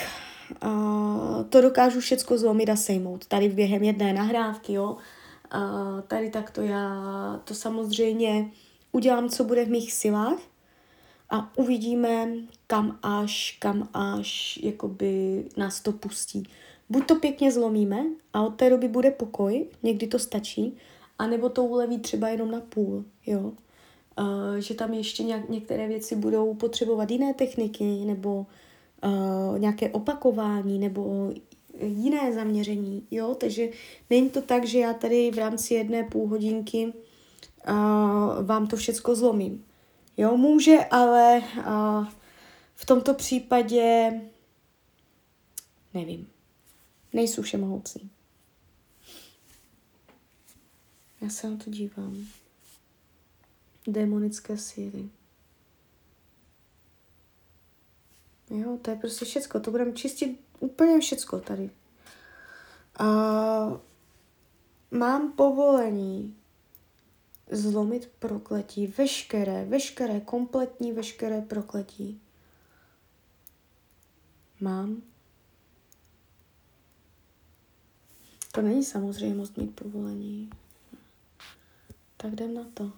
to 1.50 1.62
dokážu 1.62 2.00
všecko 2.00 2.38
zlomit 2.38 2.70
a 2.70 2.76
sejmout. 2.76 3.26
Tady 3.26 3.50
během 3.50 3.84
jedné 3.84 4.14
nahrávky, 4.14 4.74
jo. 4.74 4.98
Uh, 5.56 6.02
tady 6.08 6.30
takto 6.30 6.62
já 6.62 7.42
to 7.44 7.54
samozřejmě 7.54 8.52
udělám, 8.92 9.30
co 9.30 9.44
bude 9.44 9.66
v 9.66 9.70
mých 9.70 9.94
silách 9.94 10.40
a 11.30 11.58
uvidíme, 11.58 12.28
kam 12.68 13.00
až, 13.04 13.58
kam 13.60 13.90
až 13.94 14.60
jakoby 14.64 15.46
nás 15.58 15.82
to 15.82 15.92
pustí. 15.92 16.44
Buď 16.90 17.08
to 17.08 17.16
pěkně 17.16 17.52
zlomíme 17.52 18.06
a 18.34 18.42
od 18.42 18.56
té 18.56 18.70
doby 18.70 18.88
bude 18.88 19.12
pokoj, 19.12 19.66
někdy 19.84 20.08
to 20.08 20.20
stačí, 20.20 20.78
anebo 21.20 21.50
to 21.50 21.64
uleví 21.64 22.00
třeba 22.00 22.30
jenom 22.30 22.52
na 22.52 22.62
půl, 22.62 23.06
jo. 23.26 23.52
Uh, 24.20 24.56
že 24.58 24.74
tam 24.74 24.94
ještě 24.94 25.24
nějak, 25.24 25.50
některé 25.50 25.88
věci 25.88 26.16
budou 26.16 26.54
potřebovat 26.54 27.12
jiné 27.12 27.34
techniky, 27.34 27.84
nebo 27.84 28.36
uh, 28.40 28.46
nějaké 29.58 29.90
opakování, 29.90 30.80
nebo 30.80 31.34
jiné 31.82 32.34
zaměření, 32.34 33.08
jo, 33.12 33.36
takže 33.36 33.70
není 34.10 34.30
to 34.30 34.42
tak, 34.42 34.66
že 34.66 34.80
já 34.80 34.94
tady 34.94 35.32
v 35.32 35.38
rámci 35.38 35.74
jedné 35.74 36.04
půl 36.04 36.28
hodinky 36.28 36.86
uh, 37.70 38.46
vám 38.46 38.68
to 38.68 38.76
všecko 38.76 39.16
zlomím. 39.16 39.66
Jo, 40.18 40.38
může, 40.38 40.78
ale 40.92 41.42
uh, 41.58 42.08
v 42.76 42.86
tomto 42.86 43.14
případě 43.14 44.12
nevím. 45.94 46.28
Nejsou 47.14 47.42
všemohoucí. 47.42 48.10
Já 51.22 51.30
se 51.30 51.50
na 51.50 51.58
to 51.58 51.70
dívám. 51.70 52.26
Démonické 53.88 54.58
síly. 54.58 55.10
Jo, 58.50 58.78
to 58.82 58.92
je 58.92 58.98
prostě 58.98 59.26
všecko. 59.26 59.60
To 59.60 59.72
budeme 59.72 59.94
čistit 59.94 60.40
úplně 60.60 61.00
všecko 61.00 61.40
tady. 61.40 61.70
A 63.00 63.06
mám 64.92 65.32
povolení 65.32 66.36
zlomit 67.52 68.12
prokletí, 68.20 68.88
veškeré, 68.88 69.66
veškeré, 69.66 70.20
kompletní, 70.20 70.92
veškeré 70.92 71.42
prokletí. 71.42 72.22
Mám. 74.60 75.02
To 78.52 78.62
není 78.62 78.84
samozřejmost 78.84 79.58
mít 79.58 79.76
povolení. 79.76 80.50
Tak 82.18 82.32
jdem 82.32 82.54
na 82.54 82.64
to. 82.74 82.92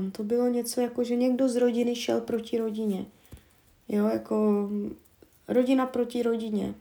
Tam 0.00 0.10
to 0.10 0.24
bylo 0.24 0.48
něco 0.48 0.80
jako, 0.80 1.04
že 1.04 1.16
někdo 1.16 1.48
z 1.48 1.56
rodiny 1.56 1.96
šel 1.96 2.20
proti 2.20 2.58
rodině. 2.58 3.06
Jo, 3.88 4.06
jako 4.06 4.68
rodina 5.48 5.86
proti 5.86 6.22
rodině. 6.22 6.74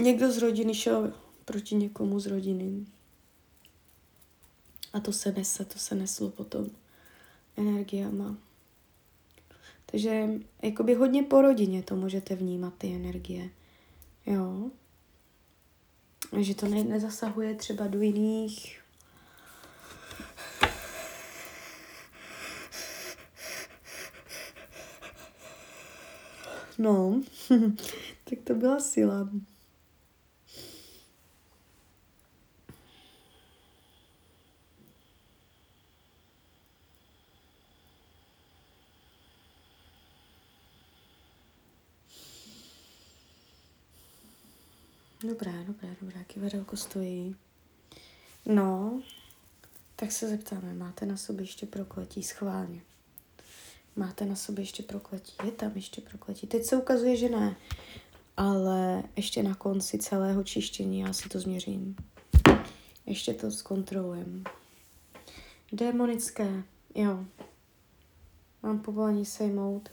Někdo 0.00 0.32
z 0.32 0.38
rodiny 0.38 0.74
šel 0.74 1.12
proti 1.44 1.74
někomu 1.74 2.20
z 2.20 2.26
rodiny. 2.26 2.86
A 4.92 5.00
to 5.00 5.12
se 5.12 5.32
nese, 5.32 5.64
to 5.64 5.78
se 5.78 5.94
neslo 5.94 6.30
potom 6.30 6.66
energiama. 7.56 8.36
Takže 9.86 10.28
jakoby 10.62 10.94
hodně 10.94 11.22
po 11.22 11.42
rodině 11.42 11.82
to 11.82 11.96
můžete 11.96 12.34
vnímat, 12.34 12.74
ty 12.78 12.94
energie. 12.94 13.50
Jo. 14.26 14.70
Že 16.38 16.54
to 16.54 16.68
ne, 16.68 16.84
nezasahuje 16.84 17.54
třeba 17.54 17.86
do 17.86 18.00
jiných 18.00 18.79
No, 26.80 27.22
tak 28.24 28.38
to 28.44 28.54
byla 28.54 28.80
síla. 28.80 29.28
Dobrá, 45.28 45.62
dobrá, 45.62 45.88
dobrá, 46.00 46.24
kivadelko 46.24 46.76
stojí. 46.76 47.36
No, 48.46 49.02
tak 49.96 50.12
se 50.12 50.28
zeptáme, 50.28 50.74
máte 50.74 51.06
na 51.06 51.16
sobě 51.16 51.42
ještě 51.42 51.66
prokletí 51.66 52.22
schválně? 52.22 52.82
Máte 54.00 54.24
na 54.24 54.36
sobě 54.36 54.62
ještě 54.62 54.82
prokletí? 54.82 55.32
Je 55.44 55.50
tam 55.50 55.72
ještě 55.74 56.00
prokletí? 56.00 56.46
Teď 56.46 56.64
se 56.64 56.76
ukazuje, 56.76 57.16
že 57.16 57.28
ne, 57.28 57.56
ale 58.36 59.02
ještě 59.16 59.42
na 59.42 59.54
konci 59.54 59.98
celého 59.98 60.44
čištění 60.44 61.00
já 61.00 61.12
si 61.12 61.28
to 61.28 61.40
změřím. 61.40 61.96
Ještě 63.06 63.34
to 63.34 63.50
zkontrolujem. 63.50 64.44
Démonické, 65.72 66.62
jo. 66.94 67.24
Mám 68.62 68.78
povolení 68.78 69.26
sejmout. 69.26 69.88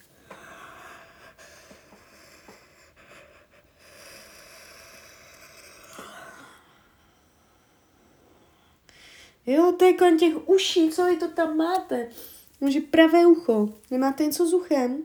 Jo, 9.45 9.75
to 9.79 9.85
je 9.85 9.93
kolem 9.93 10.19
těch 10.19 10.49
uší, 10.49 10.89
co 10.89 11.05
vy 11.05 11.17
to 11.17 11.27
tam 11.27 11.57
máte? 11.57 12.09
Může 12.61 12.79
pravé 12.79 13.25
ucho. 13.25 13.69
Nemáte 13.91 14.25
něco 14.25 14.47
s 14.47 14.53
uchem? 14.53 15.03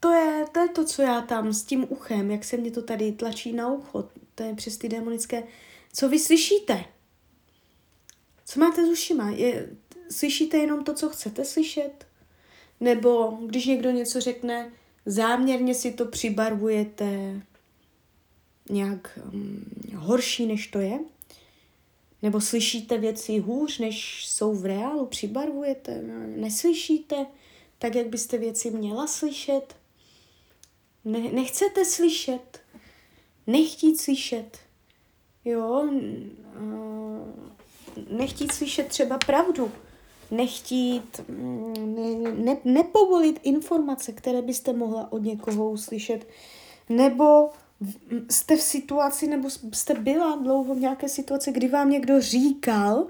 To 0.00 0.12
je, 0.12 0.44
to 0.52 0.60
je 0.60 0.68
to, 0.68 0.84
co 0.84 1.02
já 1.02 1.20
tam 1.20 1.52
s 1.52 1.62
tím 1.62 1.86
uchem, 1.88 2.30
jak 2.30 2.44
se 2.44 2.56
mě 2.56 2.70
to 2.70 2.82
tady 2.82 3.12
tlačí 3.12 3.52
na 3.52 3.72
ucho. 3.72 4.08
To 4.34 4.42
je 4.42 4.54
přes 4.54 4.76
ty 4.76 4.88
demonické. 4.88 5.42
Co 5.92 6.08
vy 6.08 6.18
slyšíte? 6.18 6.84
Co 8.44 8.60
máte 8.60 8.86
s 8.86 8.88
ušima? 8.88 9.30
Je, 9.30 9.68
slyšíte 10.10 10.56
jenom 10.56 10.84
to, 10.84 10.94
co 10.94 11.08
chcete 11.08 11.44
slyšet? 11.44 12.06
Nebo 12.80 13.38
když 13.46 13.66
někdo 13.66 13.90
něco 13.90 14.20
řekne, 14.20 14.72
záměrně 15.06 15.74
si 15.74 15.92
to 15.92 16.04
přibarvujete 16.04 17.40
nějak 18.70 19.18
um, 19.32 19.64
horší, 19.96 20.46
než 20.46 20.66
to 20.66 20.78
je? 20.78 20.98
Nebo 22.22 22.40
slyšíte 22.40 22.98
věci 22.98 23.38
hůř, 23.38 23.78
než 23.78 24.26
jsou 24.26 24.54
v 24.54 24.66
reálu? 24.66 25.06
Přibarvujete? 25.06 26.02
Neslyšíte 26.36 27.26
tak, 27.78 27.94
jak 27.94 28.06
byste 28.06 28.38
věci 28.38 28.70
měla 28.70 29.06
slyšet? 29.06 29.76
Ne, 31.04 31.20
nechcete 31.32 31.84
slyšet? 31.84 32.60
Nechtít 33.46 34.00
slyšet? 34.00 34.58
Jo? 35.44 35.90
Nechtít 38.10 38.52
slyšet 38.52 38.86
třeba 38.86 39.18
pravdu? 39.18 39.72
Nechtít, 40.30 41.20
mm, 41.28 41.94
ne, 41.94 42.30
ne, 42.30 42.56
nepovolit 42.64 43.40
informace, 43.42 44.12
které 44.12 44.42
byste 44.42 44.72
mohla 44.72 45.12
od 45.12 45.22
někoho 45.22 45.70
uslyšet? 45.70 46.26
Nebo 46.88 47.50
jste 48.30 48.56
v 48.56 48.62
situaci, 48.62 49.26
nebo 49.26 49.50
jste 49.72 49.94
byla 49.94 50.36
dlouho 50.36 50.74
v 50.74 50.80
nějaké 50.80 51.08
situaci, 51.08 51.52
kdy 51.52 51.68
vám 51.68 51.90
někdo 51.90 52.20
říkal 52.20 53.06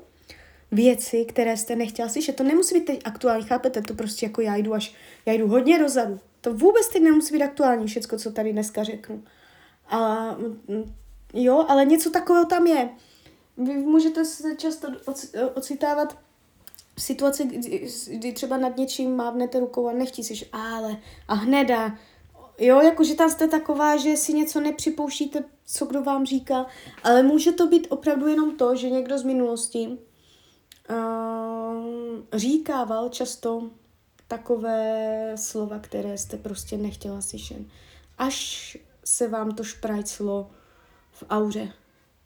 věci, 0.73 1.25
které 1.25 1.57
jste 1.57 1.77
nechtěla 1.77 2.09
slyšet. 2.09 2.37
To 2.37 2.43
nemusí 2.43 2.75
být 2.75 2.85
teď 2.85 3.01
aktuální, 3.05 3.45
chápete? 3.45 3.83
To 3.83 3.95
prostě 3.95 4.27
jako 4.27 4.41
já 4.41 4.57
jdu 4.57 4.75
až, 4.75 4.95
já 5.27 5.33
jdu 5.33 5.49
hodně 5.49 5.79
dozadu. 5.79 6.21
To 6.41 6.55
vůbec 6.55 6.89
teď 6.89 7.03
nemusí 7.03 7.35
být 7.35 7.43
aktuální 7.43 7.87
všecko, 7.87 8.19
co 8.19 8.33
tady 8.33 8.53
dneska 8.53 8.85
řeknu. 8.85 9.23
A 9.89 10.29
jo, 11.35 11.65
ale 11.69 11.85
něco 11.85 12.11
takového 12.11 12.45
tam 12.45 12.67
je. 12.67 12.89
Vy 13.57 13.75
můžete 13.79 14.25
se 14.25 14.57
často 14.57 14.89
ocitávat 15.55 16.19
v 16.95 17.03
situaci, 17.03 17.45
kdy, 17.45 17.89
kdy 18.09 18.33
třeba 18.33 18.57
nad 18.57 18.77
něčím 18.77 19.17
mávnete 19.17 19.61
rukou 19.61 19.89
a 19.89 19.93
nechtí 19.93 20.25
si, 20.25 20.47
ale 20.53 20.97
a 21.29 21.35
hneda 21.35 21.99
Jo, 22.59 22.81
jakože 22.81 23.15
tam 23.15 23.31
jste 23.31 23.49
taková, 23.49 23.97
že 23.97 24.17
si 24.17 24.33
něco 24.33 24.61
nepřipouštíte, 24.61 25.45
co 25.65 25.87
kdo 25.87 26.03
vám 26.03 26.27
říká, 26.27 26.67
ale 27.03 27.23
může 27.23 27.53
to 27.53 27.67
být 27.67 27.87
opravdu 27.91 28.27
jenom 28.27 28.57
to, 28.57 28.77
že 28.77 28.91
někdo 28.91 29.19
z 29.19 29.23
minulosti 29.23 29.89
uh, 29.89 29.97
říkával 32.33 33.09
často 33.09 33.71
takové 34.29 35.33
slova, 35.37 35.79
které 35.79 36.19
jste 36.19 36.37
prostě 36.37 36.77
nechtěla 36.77 37.21
slyšet. 37.21 37.59
Až 38.19 38.77
se 39.05 39.29
vám 39.29 39.51
to 39.51 39.65
šprajclo 39.65 40.51
v 41.13 41.25
auře, 41.31 41.73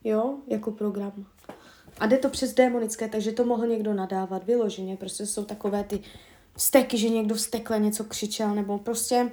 jo, 0.05 0.39
jako 0.47 0.71
program. 0.71 1.27
A 1.99 2.07
jde 2.07 2.19
to 2.19 2.29
přes 2.29 2.55
démonické, 2.55 3.09
takže 3.09 3.33
to 3.33 3.45
mohl 3.45 3.67
někdo 3.67 3.95
nadávat 3.95 4.45
vyloženě. 4.45 4.97
Prostě 4.97 5.27
jsou 5.27 5.45
takové 5.45 5.85
ty 5.85 6.01
steky, 6.57 6.99
že 6.99 7.09
někdo 7.09 7.35
vstekle 7.35 7.79
něco 7.79 8.05
křičel, 8.05 8.55
nebo 8.55 8.79
prostě 8.79 9.31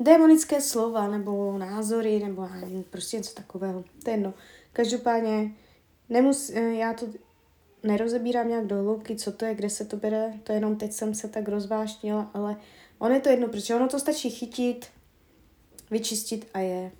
démonické 0.00 0.60
slova 0.60 1.08
nebo 1.08 1.58
názory 1.58 2.18
nebo 2.18 2.48
prostě 2.90 3.16
něco 3.16 3.34
takového. 3.34 3.84
To 4.04 4.10
je 4.10 4.16
jedno. 4.16 4.34
Každopádně 4.72 5.54
nemus, 6.08 6.50
eh, 6.50 6.60
já 6.60 6.94
to 6.94 7.06
nerozebírám 7.82 8.48
nějak 8.48 8.66
do 8.66 8.76
hloubky, 8.76 9.16
co 9.16 9.32
to 9.32 9.44
je, 9.44 9.54
kde 9.54 9.70
se 9.70 9.84
to 9.84 9.96
bere, 9.96 10.34
to 10.42 10.52
jenom 10.52 10.76
teď 10.76 10.92
jsem 10.92 11.14
se 11.14 11.28
tak 11.28 11.48
rozvášnila, 11.48 12.30
ale 12.34 12.56
ono 12.98 13.14
je 13.14 13.20
to 13.20 13.28
jedno, 13.28 13.48
protože 13.48 13.74
ono 13.74 13.88
to 13.88 13.98
stačí 13.98 14.30
chytit, 14.30 14.86
vyčistit 15.90 16.48
a 16.54 16.58
je. 16.58 16.92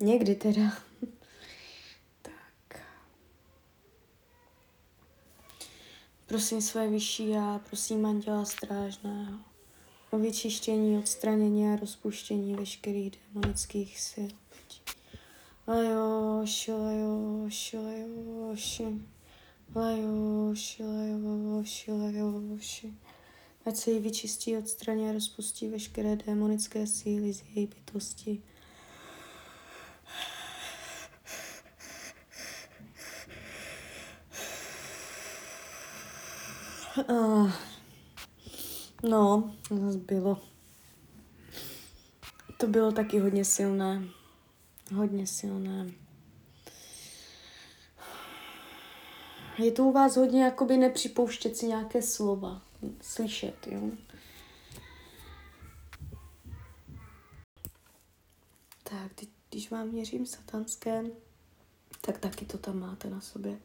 Někdy 0.00 0.34
teda. 0.34 0.62
tak. 2.22 2.80
Prosím 6.26 6.62
své 6.62 6.88
vyšší 6.88 7.28
já, 7.28 7.60
prosím 7.68 8.06
Anděla 8.06 8.44
Strážného 8.44 9.51
o 10.12 10.18
vyčištění, 10.18 10.98
odstranění 10.98 11.68
a 11.68 11.76
rozpuštění 11.76 12.54
veškerých 12.54 13.12
demonických 13.34 14.00
sil. 14.08 14.30
Ať 23.64 23.76
se 23.76 23.90
jí 23.90 23.98
vyčistí, 23.98 24.56
odstraní 24.56 25.08
a 25.08 25.12
rozpustí 25.12 25.68
veškeré 25.68 26.16
démonické 26.16 26.86
síly 26.86 27.32
z 27.32 27.42
její 27.54 27.66
bytosti. 27.66 28.42
Ah. 37.08 37.61
No, 39.02 39.54
zase 39.70 39.98
bylo. 39.98 40.42
To 42.56 42.66
bylo 42.66 42.92
taky 42.92 43.18
hodně 43.18 43.44
silné. 43.44 44.02
Hodně 44.94 45.26
silné. 45.26 45.90
Je 49.58 49.72
to 49.72 49.84
u 49.84 49.92
vás 49.92 50.16
hodně 50.16 50.44
jakoby 50.44 50.76
nepřipouštět 50.76 51.56
si 51.56 51.66
nějaké 51.66 52.02
slova. 52.02 52.62
Slyšet, 53.00 53.66
jo. 53.66 53.90
Tak, 58.82 59.12
když 59.50 59.70
vám 59.70 59.88
měřím 59.88 60.26
satanské, 60.26 61.04
tak 62.00 62.18
taky 62.18 62.44
to 62.44 62.58
tam 62.58 62.80
máte 62.80 63.10
na 63.10 63.20
sobě. 63.20 63.58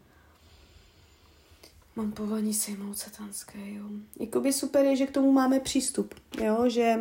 Mám 1.97 2.11
povolení 2.11 2.53
sejmout 2.53 2.97
satanské, 2.97 3.73
jo. 3.73 3.85
Jakoby 4.19 4.53
super 4.53 4.85
je, 4.85 4.95
že 4.95 5.07
k 5.07 5.11
tomu 5.11 5.31
máme 5.31 5.59
přístup, 5.59 6.15
jo, 6.43 6.69
že 6.69 6.95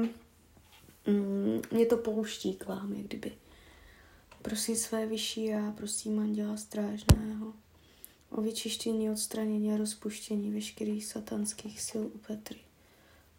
mm, 1.06 1.62
mě 1.70 1.86
to 1.86 1.96
pouští 1.96 2.54
k 2.54 2.66
vám, 2.66 2.92
jak 2.92 3.06
kdyby. 3.06 3.32
Prosím 4.42 4.76
své 4.76 5.06
vyšší 5.06 5.54
a 5.54 5.72
prosím 5.76 6.18
Anděla 6.18 6.56
Strážného 6.56 7.52
o 8.30 8.40
vyčištění, 8.40 9.10
odstranění 9.10 9.72
a 9.72 9.76
rozpuštění 9.76 10.50
veškerých 10.50 11.06
satanských 11.06 11.80
sil 11.88 12.02
u 12.14 12.18
Petry. 12.18 12.58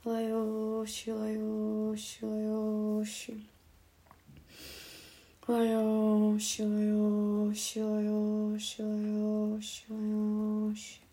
Lajoši, 0.05 1.11
lajoši, 1.11 2.25
lajoši. 2.25 3.43
Lajoši, 5.49 6.63
lajoši, 6.63 7.83
lajoši, 7.83 8.83
lajoši, 8.83 9.85
lajoši. 9.93 11.07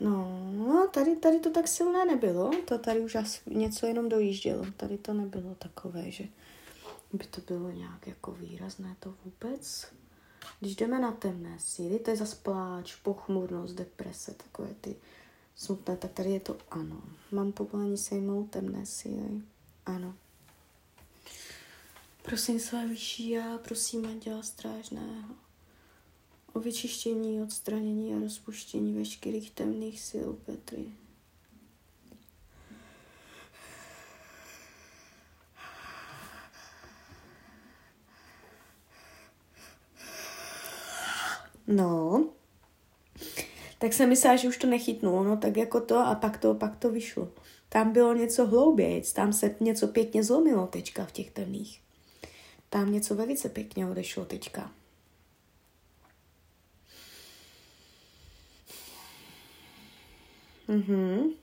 No, 0.00 0.81
tady, 0.92 1.16
tady 1.16 1.40
to 1.40 1.50
tak 1.50 1.68
silné 1.68 2.04
nebylo, 2.04 2.50
to 2.64 2.78
tady 2.78 3.00
už 3.00 3.14
asi 3.14 3.40
něco 3.46 3.86
jenom 3.86 4.08
dojíždělo, 4.08 4.66
tady 4.76 4.98
to 4.98 5.14
nebylo 5.14 5.54
takové, 5.54 6.10
že 6.10 6.24
by 7.12 7.24
to 7.26 7.40
bylo 7.40 7.70
nějak 7.70 8.06
jako 8.06 8.32
výrazné 8.32 8.96
to 9.00 9.14
vůbec. 9.24 9.92
Když 10.60 10.76
jdeme 10.76 10.98
na 10.98 11.12
temné 11.12 11.58
síly, 11.58 11.98
to 11.98 12.10
je 12.10 12.16
zase 12.16 12.36
pláč, 12.36 12.94
pochmurnost, 12.94 13.74
deprese, 13.74 14.34
takové 14.34 14.74
ty 14.80 14.96
smutné, 15.56 15.96
tak 15.96 16.12
tady 16.12 16.30
je 16.30 16.40
to 16.40 16.56
ano. 16.70 17.02
Mám 17.32 17.52
povolení 17.52 17.98
sejmout 17.98 18.50
temné 18.50 18.86
síly? 18.86 19.42
Ano. 19.86 20.14
Prosím 22.22 22.60
své 22.60 22.86
vyšší 22.86 23.30
já, 23.30 23.58
prosím 23.58 24.06
Anděla 24.06 24.42
Strážného 24.42 25.34
o 26.52 26.60
vyčištění, 26.60 27.42
odstranění 27.42 28.14
a 28.14 28.20
rozpuštění 28.20 28.94
veškerých 28.94 29.50
temných 29.50 30.00
sil 30.08 30.28
Petry. 30.46 30.84
No, 41.66 42.24
tak 43.78 43.92
jsem 43.92 44.08
myslela, 44.08 44.36
že 44.36 44.48
už 44.48 44.56
to 44.56 44.66
nechytnu, 44.66 45.22
no 45.22 45.36
tak 45.36 45.56
jako 45.56 45.80
to 45.80 45.98
a 45.98 46.14
pak 46.14 46.38
to, 46.38 46.54
pak 46.54 46.76
to 46.76 46.90
vyšlo. 46.90 47.28
Tam 47.68 47.92
bylo 47.92 48.14
něco 48.14 48.46
hloubějc, 48.46 49.12
tam 49.12 49.32
se 49.32 49.56
něco 49.60 49.88
pěkně 49.88 50.24
zlomilo 50.24 50.66
tečka 50.66 51.04
v 51.04 51.12
těch 51.12 51.30
temných. 51.30 51.80
Tam 52.70 52.92
něco 52.92 53.14
velice 53.14 53.48
pěkně 53.48 53.86
odešlo 53.86 54.24
tečka. 54.24 54.72
Mhm. 60.68 61.42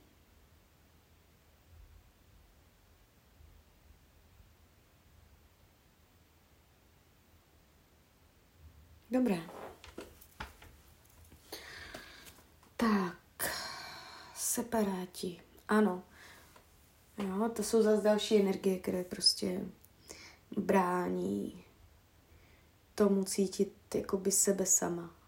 Dobré. 9.11 9.41
Tak, 12.77 13.49
separáti. 14.35 15.41
Ano. 15.67 16.03
Jo, 17.17 17.49
to 17.55 17.63
jsou 17.63 17.81
zase 17.81 18.01
další 18.01 18.39
energie, 18.39 18.79
které 18.79 19.03
prostě 19.03 19.61
brání 20.57 21.63
tomu 22.95 23.23
cítit 23.23 23.73
jakoby 23.95 24.31
sebe 24.31 24.65
sama. 24.65 25.18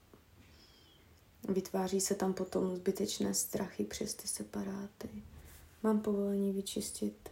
Vytváří 1.49 2.01
se 2.01 2.15
tam 2.15 2.33
potom 2.33 2.75
zbytečné 2.75 3.33
strachy 3.33 3.83
přes 3.83 4.13
ty 4.13 4.27
separáty. 4.27 5.09
Mám 5.83 5.99
povolení 5.99 6.51
vyčistit. 6.51 7.29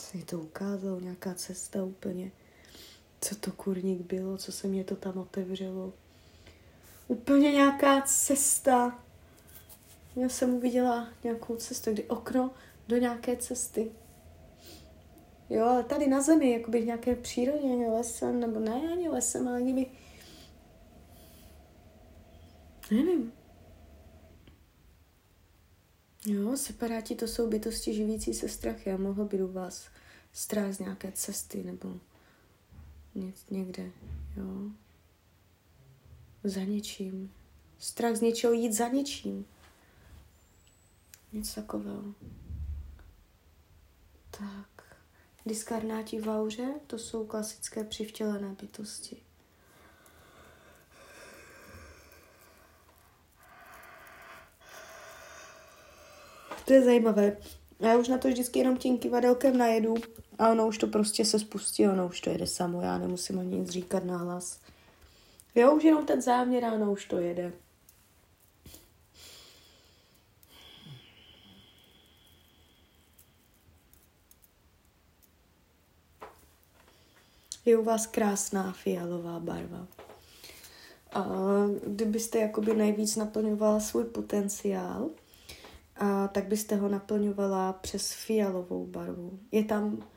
Se 0.00 0.16
mi 0.16 0.24
to 0.24 0.38
ukázalo, 0.38 1.00
nějaká 1.00 1.34
cesta 1.34 1.84
úplně. 1.84 2.32
Co 3.20 3.36
to 3.36 3.52
kurník 3.52 4.00
bylo, 4.00 4.38
co 4.38 4.52
se 4.52 4.68
mě 4.68 4.84
to 4.84 4.96
tam 4.96 5.18
otevřelo. 5.18 5.92
Úplně 7.08 7.52
nějaká 7.52 8.02
cesta. 8.02 8.98
Já 10.16 10.28
jsem 10.28 10.54
uviděla 10.54 11.08
nějakou 11.24 11.56
cestu, 11.56 11.92
kdy 11.92 12.04
okno 12.04 12.50
do 12.88 12.96
nějaké 12.96 13.36
cesty. 13.36 13.92
Jo, 15.52 15.64
ale 15.66 15.84
tady 15.84 16.08
na 16.08 16.22
zemi, 16.22 16.52
jakoby 16.52 16.80
v 16.80 16.86
nějaké 16.86 17.16
přírodě, 17.16 17.68
lesem, 17.68 18.40
nebo 18.40 18.60
ne 18.60 18.92
ani 18.92 19.08
lesem, 19.08 19.48
ale 19.48 19.62
kdyby... 19.62 19.86
Nevím. 22.90 23.32
Jo, 26.26 26.56
separáti 26.56 27.14
to 27.14 27.28
jsou 27.28 27.48
bytosti 27.48 27.94
živící 27.94 28.34
se 28.34 28.48
strachy 28.48 28.92
a 28.92 28.96
mohlo 28.96 29.24
být 29.24 29.40
u 29.40 29.52
vás 29.52 29.88
strach 30.32 30.72
z 30.72 30.78
nějaké 30.78 31.12
cesty 31.12 31.62
nebo 31.64 32.00
někde, 33.50 33.90
jo. 34.36 34.70
Za 36.44 36.60
něčím. 36.60 37.32
Strach 37.78 38.16
z 38.16 38.20
něčeho 38.20 38.52
jít 38.52 38.72
za 38.72 38.88
něčím. 38.88 39.46
Něco 41.32 41.60
takového. 41.60 42.14
Tak. 44.30 44.71
Diskarnáti 45.46 46.20
v 46.20 46.28
auře, 46.28 46.68
to 46.86 46.98
jsou 46.98 47.26
klasické 47.26 47.84
přivtělené 47.84 48.56
bytosti. 48.60 49.16
To 56.64 56.72
je 56.72 56.84
zajímavé. 56.84 57.36
Já 57.80 57.96
už 57.96 58.08
na 58.08 58.18
to 58.18 58.28
vždycky 58.28 58.58
jenom 58.58 58.76
tím 58.76 58.98
kivadelkem 58.98 59.58
najedu 59.58 59.94
a 60.38 60.48
ono 60.48 60.66
už 60.66 60.78
to 60.78 60.86
prostě 60.86 61.24
se 61.24 61.38
spustí, 61.38 61.88
ono 61.88 62.06
už 62.06 62.20
to 62.20 62.30
jede 62.30 62.46
samo, 62.46 62.82
já 62.82 62.98
nemusím 62.98 63.38
ani 63.38 63.58
nic 63.58 63.70
říkat 63.70 64.04
na 64.04 64.16
hlas. 64.16 64.60
Jo, 65.54 65.72
už 65.72 65.84
jenom 65.84 66.06
ten 66.06 66.22
záměr, 66.22 66.64
ano, 66.64 66.92
už 66.92 67.04
to 67.04 67.18
jede. 67.18 67.52
Je 77.64 77.78
u 77.78 77.84
vás 77.84 78.06
krásná 78.06 78.72
fialová 78.72 79.40
barva. 79.40 79.86
A 81.12 81.26
kdybyste 81.86 82.38
jakoby 82.38 82.74
nejvíc 82.74 83.16
naplňovala 83.16 83.80
svůj 83.80 84.04
potenciál, 84.04 85.10
a 85.96 86.28
tak 86.28 86.46
byste 86.46 86.76
ho 86.76 86.88
naplňovala 86.88 87.72
přes 87.72 88.12
fialovou 88.12 88.86
barvu. 88.86 89.38
Je 89.52 89.64
tam 89.64 90.08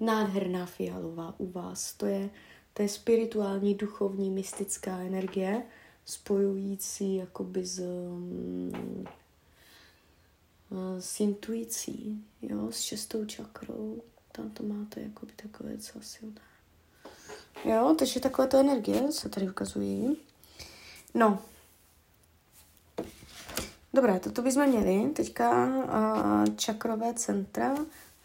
nádherná 0.00 0.66
fialová 0.66 1.34
u 1.38 1.50
vás. 1.50 1.92
To 1.92 2.06
je, 2.06 2.30
to 2.74 2.82
je 2.82 2.88
spirituální, 2.88 3.74
duchovní, 3.74 4.30
mystická 4.30 4.98
energie, 4.98 5.62
spojující 6.04 7.16
jakoby 7.16 7.66
s, 7.66 7.78
mm, 8.08 9.04
s 10.98 11.20
intuicí, 11.20 12.24
jo, 12.42 12.72
s 12.72 12.80
šestou 12.80 13.24
čakrou. 13.24 14.02
Tam 14.32 14.50
to 14.50 14.62
máte 14.62 15.00
jakoby 15.00 15.32
takové 15.32 15.78
co 15.78 16.00
silné. 16.00 16.40
Jo, 17.64 17.94
takže 17.98 18.20
takové 18.20 18.48
to 18.48 18.58
energie 18.58 19.12
se 19.12 19.28
tady 19.28 19.50
ukazují. 19.50 20.16
No. 21.14 21.38
Dobré, 23.94 24.20
toto 24.20 24.42
bychom 24.42 24.66
měli. 24.66 25.10
Teďka 25.10 25.66
uh, 25.66 26.56
čakrové 26.56 27.14
centra. 27.14 27.74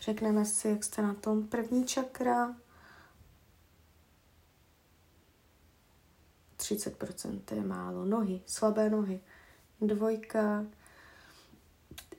Řekneme 0.01 0.45
si, 0.45 0.67
jak 0.67 0.83
jste 0.83 1.01
na 1.01 1.13
tom. 1.13 1.47
První 1.47 1.85
čakra. 1.85 2.55
30% 6.57 7.39
to 7.45 7.55
je 7.55 7.61
málo. 7.61 8.05
Nohy, 8.05 8.41
slabé 8.45 8.89
nohy. 8.89 9.19
Dvojka. 9.81 10.65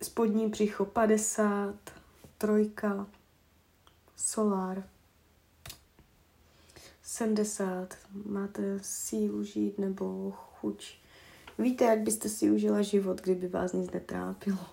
Spodní 0.02 0.48
břicho 0.48 0.84
50. 0.84 1.74
Trojka. 2.38 3.06
Solár 4.16 4.84
70, 7.10 7.96
máte 8.24 8.78
sílu 8.82 9.44
žít 9.44 9.78
nebo 9.78 10.30
chuť. 10.30 10.94
Víte, 11.58 11.84
jak 11.84 11.98
byste 11.98 12.28
si 12.28 12.50
užila 12.50 12.82
život, 12.82 13.20
kdyby 13.20 13.48
vás 13.48 13.72
nic 13.72 13.90
netrápilo. 13.90 14.66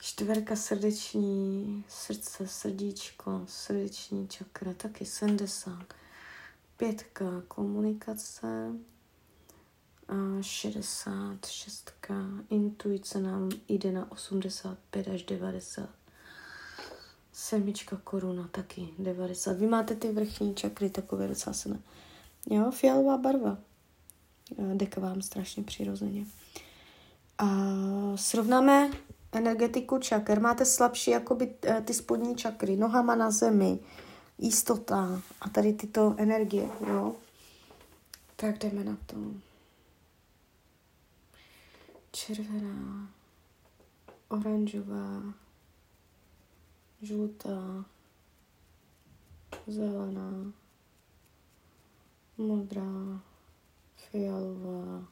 Čtverka 0.00 0.56
srdeční, 0.56 1.84
srdce, 1.88 2.48
srdíčko, 2.48 3.42
srdeční 3.46 4.28
čakra, 4.28 4.74
taky 4.74 5.04
70. 5.04 5.94
Pětka 6.76 7.42
komunikace, 7.48 8.72
a 10.08 10.42
66. 10.42 11.92
Intuice 12.50 13.20
nám 13.20 13.50
jde 13.68 13.92
na 13.92 14.12
85 14.12 15.08
až 15.08 15.22
90. 15.22 15.97
Semička 17.38 17.96
koruna 18.04 18.48
taky 18.50 18.88
90. 18.98 19.52
Vy 19.52 19.66
máte 19.66 19.94
ty 19.94 20.12
vrchní 20.12 20.54
čakry 20.54 20.90
takové 20.90 21.28
docela 21.28 21.54
silné. 21.54 21.80
Jo, 22.50 22.70
fialová 22.70 23.18
barva. 23.18 23.58
Deka 24.74 25.00
vám 25.00 25.22
strašně 25.22 25.62
přirozeně. 25.62 26.26
A 27.38 27.46
srovnáme 28.14 28.90
energetiku 29.32 29.98
čaker. 29.98 30.40
Máte 30.40 30.64
slabší 30.64 31.10
jakoby 31.10 31.54
eh, 31.62 31.80
ty 31.80 31.94
spodní 31.94 32.36
čakry, 32.36 32.76
nohama 32.76 33.14
na 33.14 33.30
zemi, 33.30 33.78
jistota 34.38 35.22
a 35.40 35.48
tady 35.48 35.72
tyto 35.72 36.14
energie, 36.16 36.68
jo. 36.88 37.14
Tak 38.36 38.58
jdeme 38.58 38.84
na 38.84 38.96
to. 39.06 39.16
Červená, 42.12 43.08
oranžová, 44.28 45.22
žlutá, 47.02 47.84
zelená, 49.66 50.52
modrá, 52.38 53.22
fialová. 53.96 55.08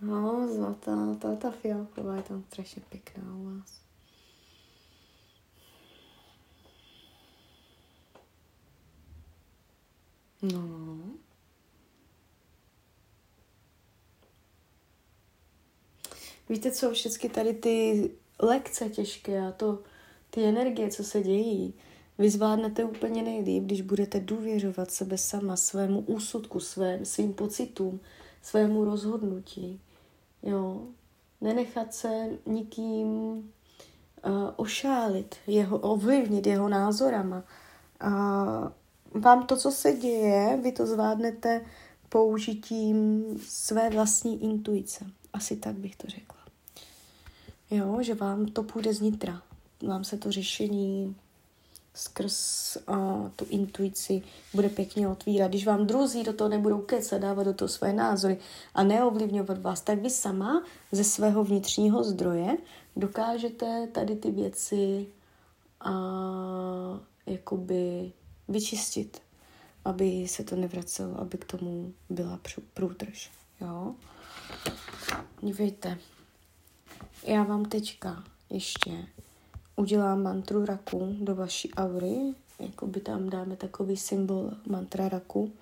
No, 0.00 0.54
zlatá, 0.54 1.14
ta, 1.14 1.36
ta 1.36 1.50
fialková 1.50 2.16
je 2.16 2.22
tam 2.22 2.44
strašně 2.44 2.82
pěkná 2.88 3.34
u 3.34 3.44
vás. 3.44 3.82
No. 10.42 10.98
Víte 16.48 16.72
co, 16.72 16.92
všechny 16.92 17.28
tady 17.28 17.54
ty 17.54 18.10
lekce 18.40 18.90
těžké 18.90 19.46
a 19.46 19.52
to, 19.52 19.82
ty 20.38 20.44
energie, 20.44 20.90
co 20.90 21.04
se 21.04 21.22
dějí, 21.22 21.74
vy 22.18 22.30
zvládnete 22.30 22.84
úplně 22.84 23.22
nejlíp, 23.22 23.64
když 23.64 23.82
budete 23.82 24.20
důvěřovat 24.20 24.90
sebe 24.90 25.18
sama, 25.18 25.56
svému 25.56 26.00
úsudku, 26.00 26.60
svém, 26.60 27.04
svým 27.04 27.34
pocitům, 27.34 28.00
svému 28.42 28.84
rozhodnutí. 28.84 29.80
Jo? 30.42 30.82
Nenechat 31.40 31.94
se 31.94 32.28
nikým 32.46 33.08
uh, 33.08 33.42
ošálit, 34.56 35.36
jeho, 35.46 35.78
ovlivnit 35.78 36.46
jeho 36.46 36.68
názorama. 36.68 37.44
Uh, 38.04 39.22
vám 39.22 39.46
to, 39.46 39.56
co 39.56 39.70
se 39.70 39.92
děje, 39.92 40.60
vy 40.62 40.72
to 40.72 40.86
zvládnete 40.86 41.64
použitím 42.08 43.24
své 43.48 43.90
vlastní 43.90 44.42
intuice. 44.44 45.06
Asi 45.32 45.56
tak 45.56 45.74
bych 45.74 45.96
to 45.96 46.06
řekla. 46.08 46.38
Jo, 47.70 47.98
že 48.00 48.14
vám 48.14 48.46
to 48.46 48.62
půjde 48.62 48.94
znitra. 48.94 49.42
Vám 49.82 50.04
se 50.04 50.16
to 50.16 50.32
řešení 50.32 51.16
skrz 51.94 52.76
uh, 52.88 53.28
tu 53.36 53.46
intuici 53.48 54.22
bude 54.54 54.68
pěkně 54.68 55.08
otvírat. 55.08 55.50
Když 55.50 55.66
vám 55.66 55.86
druzí 55.86 56.24
do 56.24 56.32
toho 56.32 56.48
nebudou 56.48 56.80
kecat, 56.80 57.20
dávat 57.20 57.44
do 57.44 57.54
toho 57.54 57.68
své 57.68 57.92
názory 57.92 58.38
a 58.74 58.82
neovlivňovat 58.82 59.62
vás, 59.62 59.80
tak 59.80 59.98
vy 59.98 60.10
sama 60.10 60.62
ze 60.92 61.04
svého 61.04 61.44
vnitřního 61.44 62.04
zdroje 62.04 62.56
dokážete 62.96 63.88
tady 63.92 64.16
ty 64.16 64.30
věci 64.30 65.06
uh, 65.86 66.98
jakoby 67.26 68.12
vyčistit, 68.48 69.22
aby 69.84 70.28
se 70.28 70.44
to 70.44 70.56
nevracelo, 70.56 71.20
aby 71.20 71.38
k 71.38 71.44
tomu 71.44 71.92
byla 72.10 72.40
průtrž. 72.74 73.30
Jo? 73.60 73.94
Dívejte, 75.42 75.98
já 77.22 77.42
vám 77.42 77.64
teďka 77.64 78.24
ještě 78.50 79.06
udělám 79.78 80.22
mantru 80.22 80.64
raku 80.64 81.16
do 81.20 81.34
vaší 81.34 81.74
aury, 81.74 82.34
jako 82.58 82.86
by 82.86 83.00
tam 83.00 83.30
dáme 83.30 83.56
takový 83.56 83.96
symbol 83.96 84.50
mantra 84.66 85.08
raku. 85.08 85.52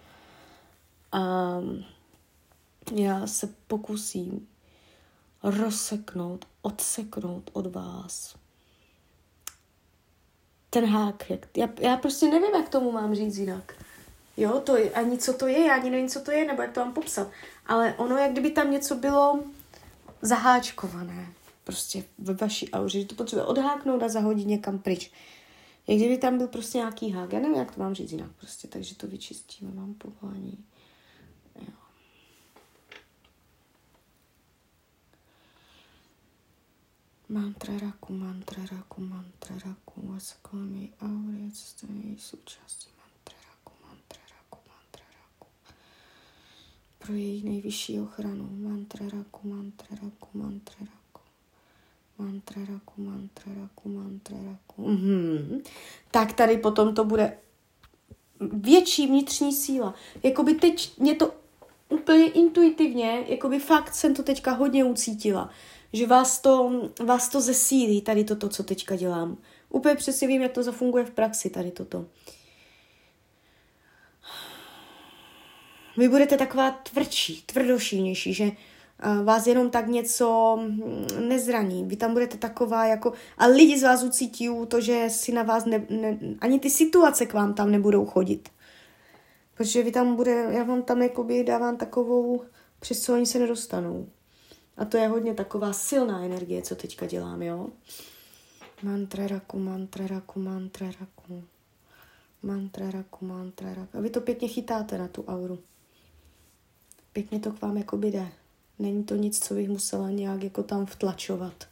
A 1.13 1.59
já 2.93 3.27
se 3.27 3.49
pokusím 3.67 4.49
rozseknout, 5.43 6.45
odseknout 6.63 7.51
od 7.53 7.67
vás 7.75 8.37
ten 10.71 10.87
hák. 10.87 11.31
Jak, 11.31 11.57
já, 11.57 11.69
já 11.81 11.97
prostě 11.97 12.27
nevím, 12.27 12.55
jak 12.55 12.69
tomu 12.69 12.93
mám 12.93 13.15
říct 13.15 13.37
jinak. 13.37 13.75
Jo, 14.37 14.61
to 14.61 14.77
je, 14.77 14.91
ani 14.91 15.19
co 15.19 15.33
to 15.33 15.47
je, 15.47 15.67
já 15.67 15.75
ani 15.75 15.91
nevím, 15.91 16.09
co 16.09 16.21
to 16.21 16.31
je, 16.31 16.47
nebo 16.47 16.63
jak 16.63 16.73
to 16.73 16.81
mám 16.81 16.93
popsat. 16.93 17.29
Ale 17.67 17.95
ono, 17.97 18.17
jak 18.17 18.33
kdyby 18.33 18.51
tam 18.51 18.71
něco 18.71 18.95
bylo 18.95 19.41
zaháčkované 20.23 21.36
prostě 21.67 22.05
ve 22.19 22.35
vaší 22.35 22.71
auře, 22.71 23.01
že 23.01 23.07
to 23.07 23.15
potřebuje 23.15 23.47
odháknout 23.47 24.03
a 24.03 24.09
zahodit 24.09 24.47
někam 24.47 24.79
pryč. 24.79 25.11
Jak 25.87 25.99
kdyby 25.99 26.19
tam 26.19 26.39
byl 26.39 26.49
prostě 26.49 26.79
nějaký 26.79 27.11
hák, 27.11 27.33
já 27.33 27.41
nevím, 27.41 27.57
jak 27.57 27.75
to 27.75 27.81
mám 27.81 27.95
říct 27.95 28.13
jinak 28.13 28.31
prostě, 28.33 28.69
takže 28.69 28.95
to 28.95 29.07
vyčistíme, 29.07 29.71
mám 29.75 29.95
povolání. 29.95 30.65
Jo. 31.61 31.75
Mantra 37.29 37.79
raku, 37.79 38.13
mantra 38.13 38.63
raku, 38.73 39.01
mantra 39.01 39.57
raku, 39.67 40.13
a 40.17 40.21
se 40.21 40.35
kolem 40.43 40.75
její 40.75 40.93
aury, 41.01 41.51
co 41.53 41.87
její 41.93 42.19
součástí 42.19 42.89
mantra 42.99 43.39
raku, 43.49 43.73
mantra 43.89 44.23
raku, 44.37 44.59
mantra 44.69 45.07
raku. 45.23 45.47
Pro 46.99 47.13
její 47.15 47.45
nejvyšší 47.45 48.01
ochranu, 48.01 48.49
mantra 48.51 49.09
raku, 49.09 49.49
mantra 49.49 49.97
raku, 50.03 50.29
mantra 50.39 50.77
raku 50.81 51.06
mantra 52.19 52.63
raku, 52.73 53.03
mantra 53.03 53.53
raku, 53.63 53.89
mantra 53.89 54.37
raku. 54.45 54.83
Mm-hmm. 54.83 55.63
Tak 56.11 56.33
tady 56.33 56.59
potom 56.59 56.95
to 56.95 57.05
bude 57.05 57.39
větší 58.41 59.07
vnitřní 59.07 59.53
síla. 59.53 59.95
Jakoby 60.23 60.55
teď 60.55 60.99
mě 60.99 61.15
to 61.15 61.35
úplně 61.89 62.31
intuitivně, 62.31 63.25
jakoby 63.27 63.59
fakt 63.59 63.95
jsem 63.95 64.15
to 64.15 64.23
teďka 64.23 64.53
hodně 64.53 64.85
ucítila, 64.85 65.51
že 65.93 66.07
vás 66.07 66.41
to, 66.41 66.73
vás 67.05 67.29
to 67.29 67.41
zesílí, 67.41 68.03
tady 68.03 68.25
toto, 68.25 68.49
co 68.49 68.63
teďka 68.63 68.97
dělám. 68.97 69.37
Úplně 69.69 69.95
přesně 69.95 70.29
vím, 70.29 70.43
jak 70.43 70.53
to 70.53 70.63
zafunguje 70.63 71.05
v 71.05 71.11
praxi, 71.11 71.51
tady 71.51 71.71
toto. 71.71 72.07
Vy 75.97 76.09
budete 76.09 76.37
taková 76.37 76.71
tvrdší, 76.71 77.43
tvrdošínější, 77.47 78.35
že 78.35 78.51
vás 79.25 79.47
jenom 79.47 79.71
tak 79.71 79.87
něco 79.87 80.59
hm, 80.61 81.07
nezraní. 81.29 81.85
Vy 81.85 81.97
tam 81.97 82.13
budete 82.13 82.37
taková 82.37 82.87
jako... 82.87 83.13
A 83.39 83.47
lidi 83.47 83.79
z 83.79 83.83
vás 83.83 84.03
ucítí 84.03 84.49
to, 84.69 84.81
že 84.81 85.11
si 85.11 85.33
na 85.33 85.43
vás 85.43 85.65
ne, 85.65 85.87
ne, 85.91 86.19
ani 86.41 86.61
ty 86.61 86.71
situace 86.71 87.27
k 87.27 87.35
vám 87.35 87.55
tam 87.55 87.71
nebudou 87.71 88.07
chodit. 88.07 88.49
Protože 89.55 89.83
vy 89.83 89.93
tam 89.93 90.17
bude, 90.17 90.47
já 90.51 90.65
vám 90.65 90.83
tam 90.83 91.03
jakoby 91.03 91.45
dávám 91.45 91.77
takovou, 91.77 92.43
přes 92.81 93.03
co 93.03 93.15
oni 93.15 93.27
se 93.27 93.39
nedostanou. 93.39 94.09
A 94.77 94.85
to 94.85 94.97
je 94.97 95.09
hodně 95.09 95.35
taková 95.35 95.73
silná 95.73 96.25
energie, 96.25 96.63
co 96.63 96.77
teďka 96.77 97.07
dělám, 97.07 97.43
jo? 97.43 97.69
Mantra 98.83 99.27
raku, 99.27 99.59
mantra 99.59 100.07
raku, 100.07 100.41
mantra 100.41 100.87
raku. 101.01 101.45
Mantra 102.43 102.91
raku, 102.91 103.27
mantra 103.27 103.75
raku. 103.75 103.99
A 103.99 104.01
vy 104.01 104.11
to 104.11 104.21
pěkně 104.21 104.49
chytáte 104.49 104.99
na 104.99 105.09
tu 105.09 105.25
auru. 105.25 105.59
Pěkně 107.13 107.41
to 107.41 107.53
k 107.53 107.63
vám 107.63 107.77
jakoby 107.77 108.09
jde. 108.09 108.29
Není 108.79 109.05
to 109.05 109.15
nic, 109.15 109.47
co 109.47 109.55
bych 109.55 109.69
musela 109.69 110.11
nějak 110.11 110.43
jako 110.43 110.63
tam 110.63 110.87
vtlačovat. 110.87 111.65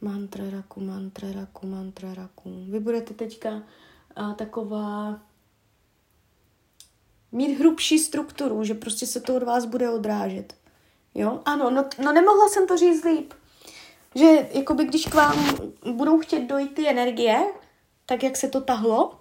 Mantra 0.00 0.50
raku, 0.50 0.80
mantra 0.80 1.32
raku, 1.32 1.66
mantra 1.66 2.14
raku. 2.14 2.64
Vy 2.68 2.80
budete 2.80 3.14
teďka 3.14 3.62
a, 4.16 4.34
taková 4.34 5.20
mít 7.32 7.58
hrubší 7.58 7.98
strukturu, 7.98 8.64
že 8.64 8.74
prostě 8.74 9.06
se 9.06 9.20
to 9.20 9.36
od 9.36 9.42
vás 9.42 9.64
bude 9.64 9.90
odrážet. 9.90 10.54
Jo? 11.14 11.40
Ano, 11.44 11.70
no, 11.70 11.88
no 12.04 12.12
nemohla 12.12 12.48
jsem 12.48 12.66
to 12.66 12.76
říct 12.76 13.04
líp. 13.04 13.34
Že 14.14 14.48
jakoby 14.52 14.84
když 14.84 15.06
k 15.06 15.14
vám 15.14 15.46
budou 15.92 16.18
chtět 16.18 16.42
dojít 16.42 16.74
ty 16.74 16.88
energie, 16.88 17.46
tak 18.06 18.22
jak 18.22 18.36
se 18.36 18.48
to 18.48 18.60
tahlo, 18.60 19.20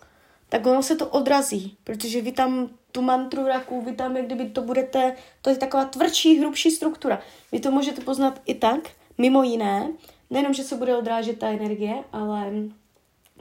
tak 0.55 0.65
ono 0.65 0.83
se 0.83 0.95
to 0.95 1.07
odrazí, 1.07 1.77
protože 1.83 2.21
vy 2.21 2.31
tam 2.31 2.69
tu 2.91 3.01
mantru 3.01 3.47
raku, 3.47 3.81
vy 3.81 3.93
tam, 3.93 4.17
jak 4.17 4.25
kdyby 4.25 4.45
to 4.49 4.61
budete, 4.61 5.15
to 5.41 5.49
je 5.49 5.57
taková 5.57 5.85
tvrdší, 5.85 6.39
hrubší 6.39 6.71
struktura. 6.71 7.19
Vy 7.51 7.59
to 7.59 7.71
můžete 7.71 8.01
poznat 8.01 8.41
i 8.45 8.55
tak, 8.55 8.79
mimo 9.17 9.43
jiné, 9.43 9.91
nejenom, 10.29 10.53
že 10.53 10.63
se 10.63 10.75
bude 10.75 10.97
odrážet 10.97 11.39
ta 11.39 11.47
energie, 11.47 12.03
ale 12.11 12.51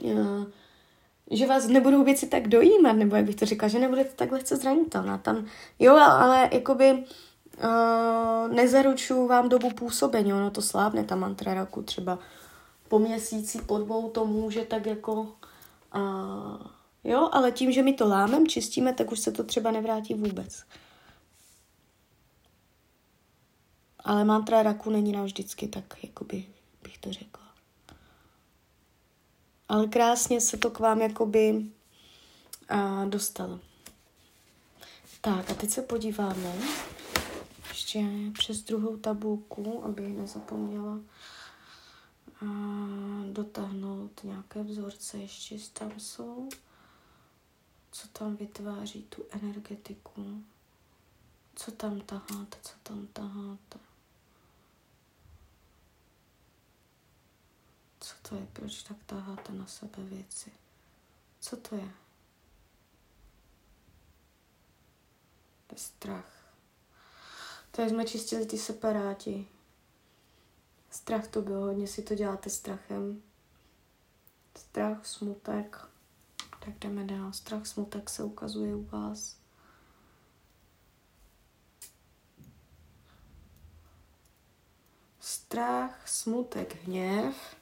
uh, 0.03 0.43
že 1.31 1.47
vás 1.47 1.67
nebudou 1.67 2.03
věci 2.03 2.27
tak 2.27 2.47
dojímat, 2.47 2.95
nebo 2.95 3.15
jak 3.15 3.25
bych 3.25 3.35
to 3.35 3.45
říkala, 3.45 3.69
že 3.69 3.79
nebudete 3.79 4.11
tak 4.15 4.31
lehce 4.31 4.55
zranitelná. 4.55 5.17
Tam, 5.17 5.45
jo, 5.79 5.95
ale 5.95 6.49
jakoby 6.51 6.91
uh, 6.93 8.53
nezaručuju 8.53 9.27
vám 9.27 9.49
dobu 9.49 9.69
působení, 9.69 10.33
ono 10.33 10.51
to 10.51 10.61
slábne, 10.61 11.03
ta 11.03 11.15
mantra 11.15 11.53
raku 11.53 11.81
třeba 11.81 12.19
po 12.87 12.99
měsíci, 12.99 13.61
po 13.65 13.77
dvou 13.77 14.09
to 14.09 14.25
může 14.25 14.61
tak 14.61 14.85
jako 14.85 15.13
uh, 15.95 16.74
Jo, 17.05 17.29
ale 17.31 17.51
tím, 17.51 17.71
že 17.71 17.83
my 17.83 17.93
to 17.93 18.07
lámem, 18.07 18.47
čistíme, 18.47 18.93
tak 18.93 19.11
už 19.11 19.19
se 19.19 19.31
to 19.31 19.43
třeba 19.43 19.71
nevrátí 19.71 20.13
vůbec. 20.13 20.63
Ale 23.99 24.25
mantra 24.25 24.63
raku 24.63 24.89
není 24.89 25.11
navždycky 25.11 25.67
tak, 25.67 26.03
jakoby 26.03 26.45
bych 26.83 26.97
to 26.97 27.13
řekla. 27.13 27.43
Ale 29.69 29.87
krásně 29.87 30.41
se 30.41 30.57
to 30.57 30.69
k 30.69 30.79
vám 30.79 31.01
jakoby 31.01 31.65
a, 32.69 33.05
dostalo. 33.05 33.59
Tak 35.21 35.49
a 35.49 35.53
teď 35.53 35.69
se 35.69 35.81
podíváme 35.81 36.53
ještě 37.69 38.05
přes 38.33 38.61
druhou 38.61 38.97
tabulku, 38.97 39.83
aby 39.83 40.01
nezapomněla 40.01 40.99
a, 42.41 42.45
dotáhnout 43.31 44.23
nějaké 44.23 44.63
vzorce, 44.63 45.17
ještě 45.17 45.57
tam 45.73 45.91
jsou 45.97 46.49
co 47.95 48.07
tam 48.07 48.35
vytváří 48.35 49.03
tu 49.03 49.25
energetiku, 49.29 50.43
co 51.55 51.71
tam 51.71 52.01
taháte, 52.01 52.57
co 52.61 52.73
tam 52.83 53.07
taháte. 53.07 53.79
Co 57.99 58.15
to 58.29 58.35
je, 58.35 58.47
proč 58.53 58.83
tak 58.83 58.97
taháte 59.05 59.53
na 59.53 59.67
sebe 59.67 60.03
věci? 60.03 60.51
Co 61.39 61.57
to 61.57 61.75
je? 61.75 61.91
To 65.67 65.75
je 65.75 65.79
strach. 65.79 66.53
To 67.71 67.81
jsme 67.81 68.05
čistili 68.05 68.45
ty 68.45 68.57
separáti. 68.57 69.47
Strach 70.91 71.27
to 71.27 71.41
byl, 71.41 71.59
hodně 71.59 71.87
si 71.87 72.03
to 72.03 72.15
děláte 72.15 72.49
strachem. 72.49 73.23
Strach, 74.55 75.05
smutek, 75.05 75.94
tak 76.65 76.79
jdeme 76.79 77.03
dál. 77.03 77.33
Strach, 77.33 77.67
smutek 77.67 78.09
se 78.09 78.23
ukazuje 78.23 78.75
u 78.75 78.83
vás. 78.83 79.37
Strach, 85.19 86.07
smutek, 86.07 86.83
hněv. 86.83 87.55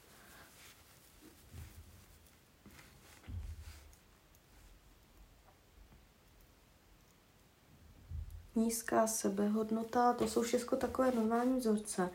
Nízká 8.56 9.08
sebehodnota, 9.08 10.14
to 10.14 10.28
jsou 10.28 10.42
všechno 10.42 10.78
takové 10.78 11.12
normální 11.12 11.60
vzorce. 11.60 12.10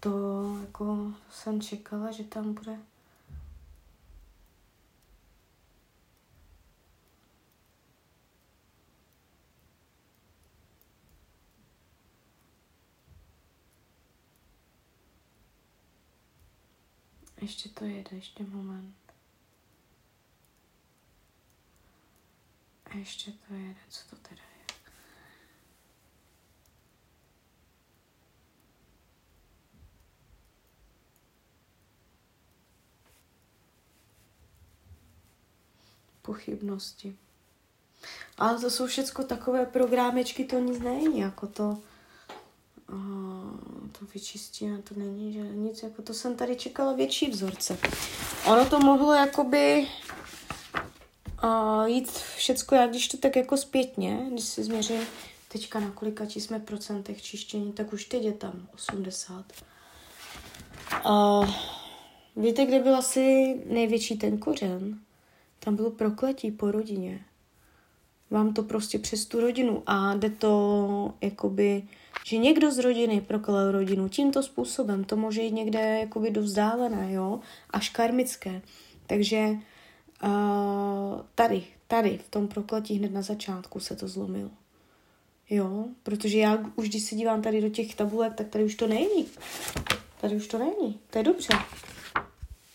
to 0.00 0.10
jako 0.60 1.12
jsem 1.30 1.60
čekala, 1.60 2.10
že 2.10 2.24
tam 2.24 2.54
bude 2.54 2.78
Ještě 17.44 17.68
to 17.68 17.84
jede, 17.84 18.16
ještě 18.16 18.44
moment. 18.44 18.94
A 22.86 22.96
ještě 22.96 23.32
to 23.32 23.54
jede, 23.54 23.80
co 23.88 24.08
to 24.10 24.16
teda 24.16 24.42
je? 24.42 24.74
Pochybnosti. 36.22 37.16
Ale 38.38 38.60
to 38.60 38.70
jsou 38.70 38.86
všechno 38.86 39.24
takové 39.24 39.66
programečky, 39.66 40.44
to 40.44 40.58
nic 40.58 40.78
není, 40.80 41.18
jako 41.18 41.46
to 41.46 41.82
to 43.98 44.06
vyčistíme, 44.14 44.82
to 44.82 44.94
není 44.96 45.32
že 45.32 45.40
nic, 45.40 45.82
jako 45.82 46.02
to 46.02 46.14
jsem 46.14 46.36
tady 46.36 46.56
čekala 46.56 46.92
větší 46.92 47.30
vzorce. 47.30 47.78
Ono 48.46 48.66
to 48.66 48.80
mohlo 48.80 49.12
jakoby 49.12 49.86
uh, 51.44 51.84
jít 51.86 52.10
všecko, 52.10 52.74
jak 52.74 52.90
když 52.90 53.08
to 53.08 53.16
tak 53.16 53.36
jako 53.36 53.56
zpětně, 53.56 54.26
když 54.32 54.44
si 54.44 54.64
změřím 54.64 55.00
teďka 55.48 55.80
na 55.80 55.90
kolika 55.90 56.24
jsme 56.24 56.60
procentech 56.60 57.22
čištění, 57.22 57.72
tak 57.72 57.92
už 57.92 58.04
teď 58.04 58.22
je 58.22 58.32
tam 58.32 58.68
80. 58.74 59.44
Uh, 61.08 61.50
víte, 62.36 62.66
kde 62.66 62.78
byl 62.78 62.96
asi 62.96 63.54
největší 63.66 64.18
ten 64.18 64.38
kořen? 64.38 64.98
Tam 65.58 65.76
bylo 65.76 65.90
prokletí 65.90 66.50
po 66.50 66.70
rodině. 66.70 67.24
Vám 68.30 68.54
to 68.54 68.62
prostě 68.62 68.98
přes 68.98 69.26
tu 69.26 69.40
rodinu 69.40 69.82
a 69.86 70.14
jde 70.14 70.30
to 70.30 71.14
jakoby 71.20 71.82
že 72.24 72.36
někdo 72.36 72.70
z 72.70 72.78
rodiny 72.78 73.20
proklal 73.20 73.72
rodinu 73.72 74.08
tímto 74.08 74.42
způsobem, 74.42 75.04
to 75.04 75.16
může 75.16 75.42
jít 75.42 75.52
někde 75.52 75.78
jakoby 75.78 76.30
do 76.30 76.42
vzdálené, 76.42 77.12
jo, 77.12 77.40
až 77.70 77.88
karmické. 77.88 78.62
Takže 79.06 79.48
uh, 80.24 81.20
tady, 81.34 81.64
tady, 81.86 82.18
v 82.18 82.30
tom 82.30 82.48
prokletí 82.48 82.98
hned 82.98 83.12
na 83.12 83.22
začátku 83.22 83.80
se 83.80 83.96
to 83.96 84.08
zlomilo. 84.08 84.50
Jo, 85.50 85.84
protože 86.02 86.38
já 86.38 86.58
už 86.76 86.88
když 86.88 87.02
se 87.02 87.14
dívám 87.14 87.42
tady 87.42 87.60
do 87.60 87.68
těch 87.68 87.94
tabulek, 87.94 88.34
tak 88.34 88.48
tady 88.48 88.64
už 88.64 88.74
to 88.74 88.86
není. 88.86 89.26
Tady 90.20 90.36
už 90.36 90.46
to 90.46 90.58
není. 90.58 91.00
To 91.10 91.18
je 91.18 91.24
dobře. 91.24 91.54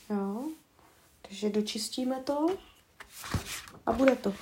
Jo. 0.09 0.43
Takže 1.21 1.49
dočistíme 1.49 2.15
to 2.23 2.47
a 3.85 3.91
bude 3.91 4.15
to. 4.15 4.33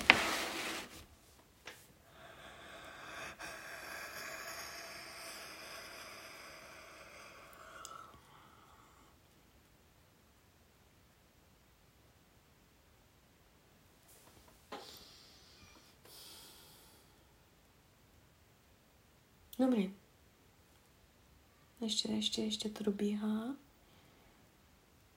Dobrý. 19.58 19.94
Ještě, 21.80 22.12
ještě, 22.12 22.42
ještě 22.42 22.68
to 22.68 22.84
dobíhá. 22.84 23.56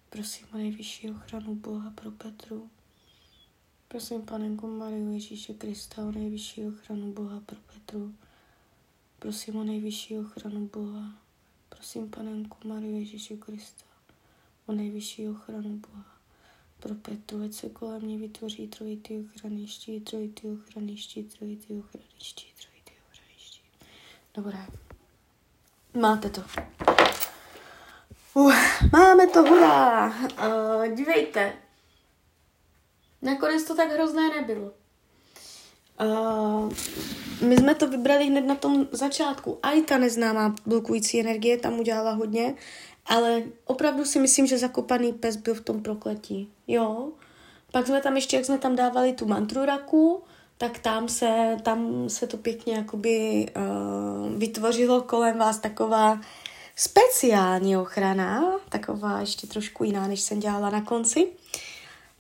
Prosím 0.10 0.48
o 0.54 0.58
nejvyšší 0.58 1.10
ochranu 1.10 1.56
Boha 1.56 1.92
pro 1.92 2.12
Petru. 2.12 2.70
Prosím 3.88 4.22
Panenku 4.22 4.68
Mariu 4.68 5.12
Ježíše 5.14 5.54
Krista 5.54 6.06
o 6.06 6.12
nejvyšší 6.12 6.68
ochranu 6.68 7.14
Boha 7.14 7.40
pro 7.40 7.58
Petru. 7.74 8.16
Prosím 9.20 9.56
o 9.56 9.64
nejvyšší 9.64 10.18
ochranu 10.18 10.70
Boha. 10.74 11.18
Prosím 11.70 12.10
Panenku 12.10 12.68
Mariu 12.68 13.00
Ježíše 13.00 13.38
Krista 13.38 13.86
o 14.66 14.72
nejvyšší 14.72 15.30
ochranu 15.30 15.78
Boha. 15.78 16.18
Pro 16.80 16.96
Petru, 16.96 17.44
ať 17.44 17.54
se 17.54 17.70
kolem 17.70 18.02
mě 18.02 18.18
vytvoří 18.18 18.68
trojitý 18.68 19.20
ochranný 19.20 19.68
štít, 19.68 20.10
trojitý 20.10 20.48
ochranný 20.48 20.98
štít, 20.98 21.38
trojitý 21.38 21.74
ochranný 21.74 22.20
štít, 22.20 22.54
trojitý 22.56 22.71
Dobré. 24.36 24.58
Máte 25.94 26.30
to. 26.30 26.42
Uh, 28.34 28.54
máme 28.92 29.28
to, 29.28 29.44
hurá. 29.44 30.08
Uh, 30.08 30.96
dívejte. 30.96 31.54
Nakonec 33.22 33.64
to 33.64 33.76
tak 33.76 33.92
hrozné 33.92 34.30
nebylo. 34.30 34.72
Uh, 36.02 36.74
my 37.42 37.58
jsme 37.58 37.76
to 37.76 37.88
vybrali 37.88 38.26
hned 38.26 38.46
na 38.46 38.56
tom 38.56 38.88
začátku. 38.92 39.60
A 39.64 39.72
i 39.72 39.82
ta 39.82 39.98
neznámá 39.98 40.56
blokující 40.66 41.20
energie 41.20 41.58
tam 41.58 41.80
udělala 41.80 42.12
hodně, 42.12 42.56
ale 43.06 43.44
opravdu 43.66 44.06
si 44.06 44.20
myslím, 44.20 44.48
že 44.48 44.58
zakopaný 44.58 45.14
pes 45.14 45.36
byl 45.36 45.54
v 45.54 45.62
tom 45.62 45.84
prokletí. 45.84 46.52
Jo. 46.68 47.10
Pak 47.72 47.88
jsme 47.88 48.02
tam 48.02 48.16
ještě, 48.16 48.36
jak 48.36 48.46
jsme 48.46 48.58
tam 48.58 48.76
dávali 48.76 49.14
tu 49.14 49.26
mantru 49.26 49.66
raku, 49.66 50.24
tak 50.62 50.80
tam 50.80 51.10
se, 51.10 51.58
tam 51.64 52.10
se 52.10 52.28
to 52.28 52.38
pěkně 52.38 52.74
jakoby 52.74 53.46
uh, 53.56 54.38
vytvořilo 54.38 55.02
kolem 55.02 55.38
vás 55.38 55.60
taková 55.60 56.22
speciální 56.76 57.78
ochrana, 57.78 58.60
taková 58.70 59.20
ještě 59.20 59.48
trošku 59.48 59.84
jiná, 59.84 60.08
než 60.08 60.22
jsem 60.22 60.40
dělala 60.40 60.70
na 60.70 60.82
konci. 60.82 61.28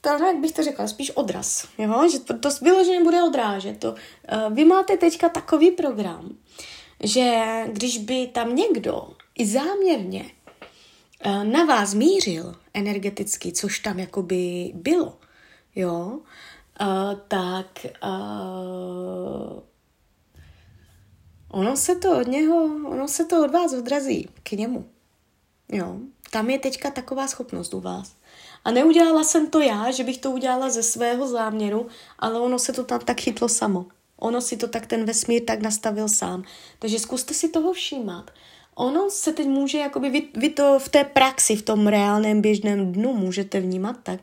To, 0.01 0.09
jak 0.09 0.37
bych 0.37 0.51
to 0.51 0.63
řekla, 0.63 0.87
spíš 0.87 1.11
odraz, 1.11 1.67
jo? 1.77 2.09
že 2.11 2.19
to, 2.19 2.37
to 2.37 2.49
vyloženě 2.61 3.03
bude 3.03 3.23
odrážet. 3.23 3.79
To, 3.79 3.91
uh, 3.91 4.53
vy 4.53 4.65
máte 4.65 4.97
teďka 4.97 5.29
takový 5.29 5.71
program, 5.71 6.29
že 7.03 7.43
když 7.71 7.97
by 7.97 8.27
tam 8.27 8.55
někdo 8.55 9.09
i 9.35 9.45
záměrně 9.45 10.31
uh, 11.25 11.43
na 11.43 11.65
vás 11.65 11.93
mířil 11.93 12.55
energeticky, 12.73 13.51
což 13.51 13.79
tam 13.79 13.99
jakoby 13.99 14.71
bylo, 14.73 15.17
jo, 15.75 16.19
uh, 16.81 17.19
tak 17.27 17.85
uh, 18.03 19.59
ono 21.49 21.77
se 21.77 21.95
to 21.95 22.19
od 22.19 22.27
něho, 22.27 22.63
ono 22.85 23.07
se 23.07 23.25
to 23.25 23.45
od 23.45 23.51
vás 23.51 23.73
odrazí 23.73 24.29
k 24.43 24.51
němu. 24.51 24.89
Jo, 25.71 25.97
tam 26.31 26.49
je 26.49 26.59
teďka 26.59 26.91
taková 26.91 27.27
schopnost 27.27 27.73
u 27.73 27.79
vás. 27.79 28.15
A 28.65 28.71
neudělala 28.71 29.23
jsem 29.23 29.47
to 29.47 29.59
já, 29.59 29.91
že 29.91 30.03
bych 30.03 30.17
to 30.17 30.31
udělala 30.31 30.69
ze 30.69 30.83
svého 30.83 31.27
záměru, 31.27 31.87
ale 32.19 32.39
ono 32.39 32.59
se 32.59 32.73
to 32.73 32.83
tam 32.83 32.99
tak 32.99 33.19
chytlo 33.19 33.49
samo. 33.49 33.85
Ono 34.17 34.41
si 34.41 34.57
to 34.57 34.67
tak 34.67 34.85
ten 34.85 35.05
vesmír 35.05 35.43
tak 35.45 35.61
nastavil 35.61 36.07
sám. 36.09 36.43
Takže 36.79 36.99
zkuste 36.99 37.33
si 37.33 37.49
toho 37.49 37.73
všímat. 37.73 38.31
Ono 38.75 39.09
se 39.09 39.33
teď 39.33 39.47
může, 39.47 39.77
jakoby 39.77 40.09
vy, 40.09 40.27
vy 40.35 40.49
to 40.49 40.79
v 40.79 40.89
té 40.89 41.03
praxi, 41.03 41.55
v 41.55 41.61
tom 41.61 41.87
reálném 41.87 42.41
běžném 42.41 42.91
dnu 42.91 43.13
můžete 43.13 43.59
vnímat 43.59 43.95
tak, 44.03 44.19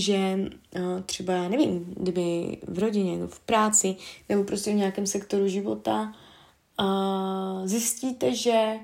že 0.00 0.38
uh, 0.76 1.00
třeba, 1.06 1.32
já 1.32 1.48
nevím, 1.48 1.94
kdyby 1.96 2.58
v 2.68 2.78
rodině, 2.78 3.26
v 3.26 3.40
práci 3.40 3.96
nebo 4.28 4.44
prostě 4.44 4.72
v 4.72 4.74
nějakém 4.74 5.06
sektoru 5.06 5.48
života 5.48 6.14
zjistíte, 7.64 8.34
že 8.34 8.78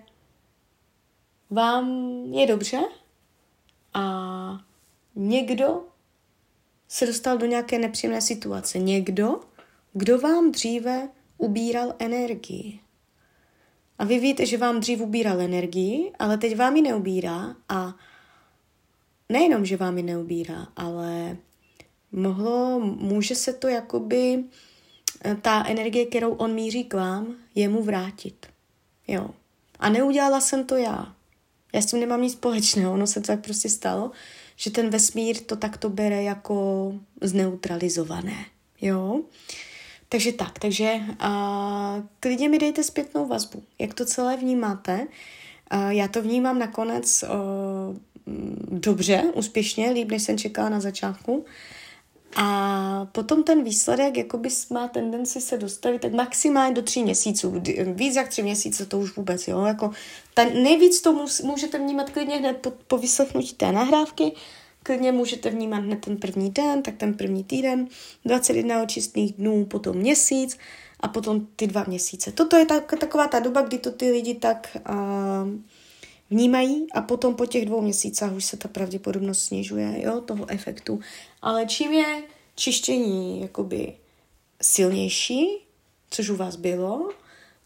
vám 1.50 1.88
je 2.32 2.46
dobře 2.46 2.80
a 3.94 4.60
někdo 5.14 5.84
se 6.88 7.06
dostal 7.06 7.38
do 7.38 7.46
nějaké 7.46 7.78
nepříjemné 7.78 8.20
situace. 8.20 8.78
Někdo, 8.78 9.40
kdo 9.92 10.18
vám 10.18 10.52
dříve 10.52 11.08
ubíral 11.38 11.94
energii. 11.98 12.80
A 13.98 14.04
vy 14.04 14.18
víte, 14.18 14.46
že 14.46 14.58
vám 14.58 14.80
dřív 14.80 15.00
ubíral 15.00 15.40
energii, 15.40 16.12
ale 16.18 16.38
teď 16.38 16.56
vám 16.56 16.76
ji 16.76 16.82
neubírá 16.82 17.56
a 17.68 17.94
nejenom, 19.28 19.66
že 19.66 19.76
vám 19.76 19.96
ji 19.96 20.02
neubírá, 20.02 20.68
ale 20.76 21.36
mohlo, 22.12 22.80
může 22.80 23.34
se 23.34 23.52
to 23.52 23.68
jakoby 23.68 24.44
eh, 25.24 25.34
ta 25.42 25.64
energie, 25.66 26.06
kterou 26.06 26.32
on 26.32 26.54
míří 26.54 26.84
k 26.84 26.94
vám, 26.94 27.36
jemu 27.54 27.82
vrátit. 27.82 28.46
Jo. 29.08 29.30
A 29.78 29.88
neudělala 29.88 30.40
jsem 30.40 30.64
to 30.64 30.76
já. 30.76 31.16
Já 31.74 31.82
s 31.82 31.86
tím 31.86 32.00
nemám 32.00 32.22
nic 32.22 32.32
společného, 32.32 32.92
ono 32.92 33.06
se 33.06 33.20
to 33.20 33.26
tak 33.26 33.44
prostě 33.44 33.68
stalo, 33.68 34.10
že 34.56 34.70
ten 34.70 34.90
vesmír 34.90 35.36
to 35.36 35.56
takto 35.56 35.90
bere 35.90 36.22
jako 36.22 36.92
zneutralizované. 37.20 38.44
Jo. 38.80 39.20
Takže 40.08 40.32
tak, 40.32 40.58
takže 40.58 41.00
a, 41.18 42.02
klidně 42.20 42.48
mi 42.48 42.58
dejte 42.58 42.82
zpětnou 42.82 43.28
vazbu, 43.28 43.62
jak 43.78 43.94
to 43.94 44.04
celé 44.04 44.36
vnímáte. 44.36 45.06
A, 45.70 45.90
já 45.90 46.08
to 46.08 46.22
vnímám 46.22 46.58
nakonec 46.58 47.24
dobře, 48.70 49.24
úspěšně, 49.34 49.90
líp, 49.90 50.10
než 50.10 50.22
jsem 50.22 50.38
čekala 50.38 50.68
na 50.68 50.80
začátku. 50.80 51.44
A 52.36 53.08
potom 53.12 53.42
ten 53.42 53.64
výsledek 53.64 54.16
jakoby 54.16 54.48
má 54.72 54.88
tendenci 54.88 55.40
se 55.40 55.58
dostavit 55.58 56.02
tak 56.02 56.12
maximálně 56.12 56.74
do 56.74 56.82
tří 56.82 57.02
měsíců. 57.02 57.62
Víc 57.94 58.16
jak 58.16 58.28
tři 58.28 58.42
měsíce 58.42 58.86
to 58.86 58.98
už 58.98 59.16
vůbec, 59.16 59.48
jo. 59.48 59.64
Jako 59.64 59.90
ta, 60.34 60.44
nejvíc 60.44 61.00
to 61.00 61.26
můžete 61.44 61.78
vnímat 61.78 62.10
klidně 62.10 62.36
hned 62.36 62.56
po, 62.56 62.72
po 62.86 62.98
vyslechnutí 62.98 63.54
té 63.54 63.72
nahrávky, 63.72 64.32
klidně 64.82 65.12
můžete 65.12 65.50
vnímat 65.50 65.76
hned 65.76 66.04
ten 66.04 66.16
první 66.16 66.50
den, 66.50 66.82
tak 66.82 66.96
ten 66.96 67.14
první 67.14 67.44
týden, 67.44 67.88
21 68.24 68.86
čistých 68.86 69.32
dnů, 69.32 69.64
potom 69.64 69.96
měsíc 69.96 70.58
a 71.00 71.08
potom 71.08 71.46
ty 71.56 71.66
dva 71.66 71.84
měsíce. 71.88 72.32
Toto 72.32 72.56
je 72.56 72.66
tak, 72.66 72.94
taková 73.00 73.26
ta 73.26 73.40
doba, 73.40 73.62
kdy 73.62 73.78
to 73.78 73.90
ty 73.90 74.10
lidi 74.10 74.34
tak 74.34 74.76
uh, 74.90 74.96
vnímají 76.30 76.86
a 76.92 77.00
potom 77.00 77.34
po 77.34 77.46
těch 77.46 77.66
dvou 77.66 77.80
měsících 77.80 78.32
už 78.32 78.44
se 78.44 78.56
ta 78.56 78.68
pravděpodobnost 78.68 79.44
snižuje, 79.44 80.02
jo, 80.02 80.20
toho 80.20 80.50
efektu. 80.50 81.00
Ale 81.42 81.66
čím 81.66 81.92
je 81.92 82.22
čištění 82.54 83.40
jakoby 83.40 83.92
silnější, 84.62 85.46
což 86.10 86.28
u 86.30 86.36
vás 86.36 86.56
bylo, 86.56 87.10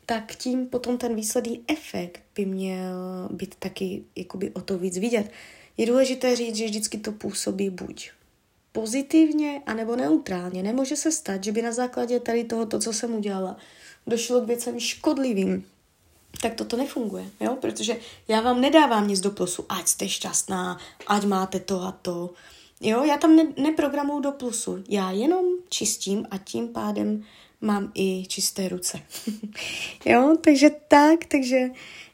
tak 0.06 0.34
tím 0.34 0.66
potom 0.66 0.98
ten 0.98 1.14
výsledný 1.14 1.64
efekt 1.68 2.20
by 2.34 2.44
měl 2.44 3.28
být 3.30 3.54
taky 3.54 4.02
jakoby 4.16 4.50
o 4.50 4.60
to 4.60 4.78
víc 4.78 4.98
vidět. 4.98 5.30
Je 5.76 5.86
důležité 5.86 6.36
říct, 6.36 6.56
že 6.56 6.64
vždycky 6.64 6.98
to 6.98 7.12
působí 7.12 7.70
buď 7.70 8.10
pozitivně, 8.72 9.62
anebo 9.66 9.96
neutrálně. 9.96 10.62
Nemůže 10.62 10.96
se 10.96 11.12
stát, 11.12 11.44
že 11.44 11.52
by 11.52 11.62
na 11.62 11.72
základě 11.72 12.20
tady 12.20 12.44
toho, 12.44 12.66
to, 12.66 12.78
co 12.78 12.92
jsem 12.92 13.14
udělala, 13.14 13.56
došlo 14.06 14.40
k 14.40 14.46
věcem 14.46 14.80
škodlivým, 14.80 15.64
tak 16.42 16.54
toto 16.54 16.76
nefunguje, 16.76 17.30
jo? 17.40 17.56
Protože 17.60 17.96
já 18.28 18.40
vám 18.40 18.60
nedávám 18.60 19.08
nic 19.08 19.20
do 19.20 19.30
plusu, 19.30 19.64
ať 19.68 19.88
jste 19.88 20.08
šťastná, 20.08 20.78
ať 21.06 21.24
máte 21.24 21.60
to 21.60 21.80
a 21.82 21.92
to. 21.92 22.30
Jo, 22.80 23.04
já 23.04 23.18
tam 23.18 23.36
ne, 23.36 23.46
neprogramuju 23.56 24.20
do 24.20 24.32
plusu, 24.32 24.84
já 24.88 25.10
jenom 25.10 25.44
čistím 25.68 26.26
a 26.30 26.38
tím 26.38 26.68
pádem 26.68 27.24
mám 27.60 27.92
i 27.94 28.26
čisté 28.26 28.68
ruce. 28.68 29.00
jo, 30.04 30.36
takže 30.40 30.70
tak, 30.88 31.24
takže 31.24 31.70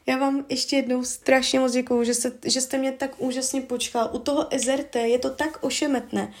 já 0.07 0.17
vám 0.17 0.45
ještě 0.49 0.75
jednou 0.75 1.03
strašně 1.03 1.59
moc 1.59 1.71
děkuju, 1.71 2.03
že, 2.03 2.13
se, 2.13 2.31
že 2.45 2.61
jste 2.61 2.77
mě 2.77 2.91
tak 2.91 3.11
úžasně 3.17 3.61
počkal. 3.61 4.09
U 4.13 4.19
toho 4.19 4.47
SRT 4.57 4.95
je 4.95 5.19
to 5.19 5.29
tak 5.29 5.57
ošemetné. 5.61 6.33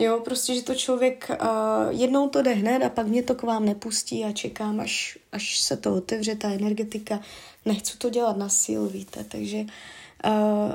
Jo, 0.00 0.20
prostě, 0.24 0.54
že 0.54 0.62
to 0.62 0.74
člověk 0.74 1.30
uh, 1.30 2.00
jednou 2.00 2.28
to 2.28 2.42
jde 2.42 2.52
hned 2.52 2.82
a 2.82 2.88
pak 2.88 3.06
mě 3.06 3.22
to 3.22 3.34
k 3.34 3.42
vám 3.42 3.64
nepustí 3.64 4.24
a 4.24 4.32
čekám, 4.32 4.80
až, 4.80 5.18
až 5.32 5.58
se 5.58 5.76
to 5.76 5.94
otevře, 5.94 6.34
ta 6.34 6.50
energetika. 6.50 7.20
Nechci 7.64 7.98
to 7.98 8.10
dělat 8.10 8.36
na 8.36 8.48
sílu, 8.48 8.88
víte, 8.88 9.24
takže 9.24 9.58
uh, 9.58 10.72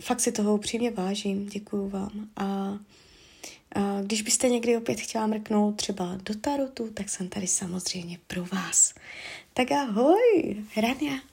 fakt 0.00 0.20
si 0.20 0.32
toho 0.32 0.54
upřímně 0.54 0.90
vážím, 0.90 1.46
děkuju 1.46 1.88
vám. 1.88 2.28
A, 2.36 2.44
a 2.44 4.02
když 4.02 4.22
byste 4.22 4.48
někdy 4.48 4.76
opět 4.76 5.00
chtěla 5.00 5.26
mrknout 5.26 5.76
třeba 5.76 6.18
do 6.22 6.34
tarotu, 6.34 6.90
tak 6.94 7.08
jsem 7.08 7.28
tady 7.28 7.46
samozřejmě 7.46 8.18
pro 8.26 8.44
vás. 8.44 8.94
Tak 9.54 9.72
ahoj, 9.72 10.56
Rania. 10.76 11.31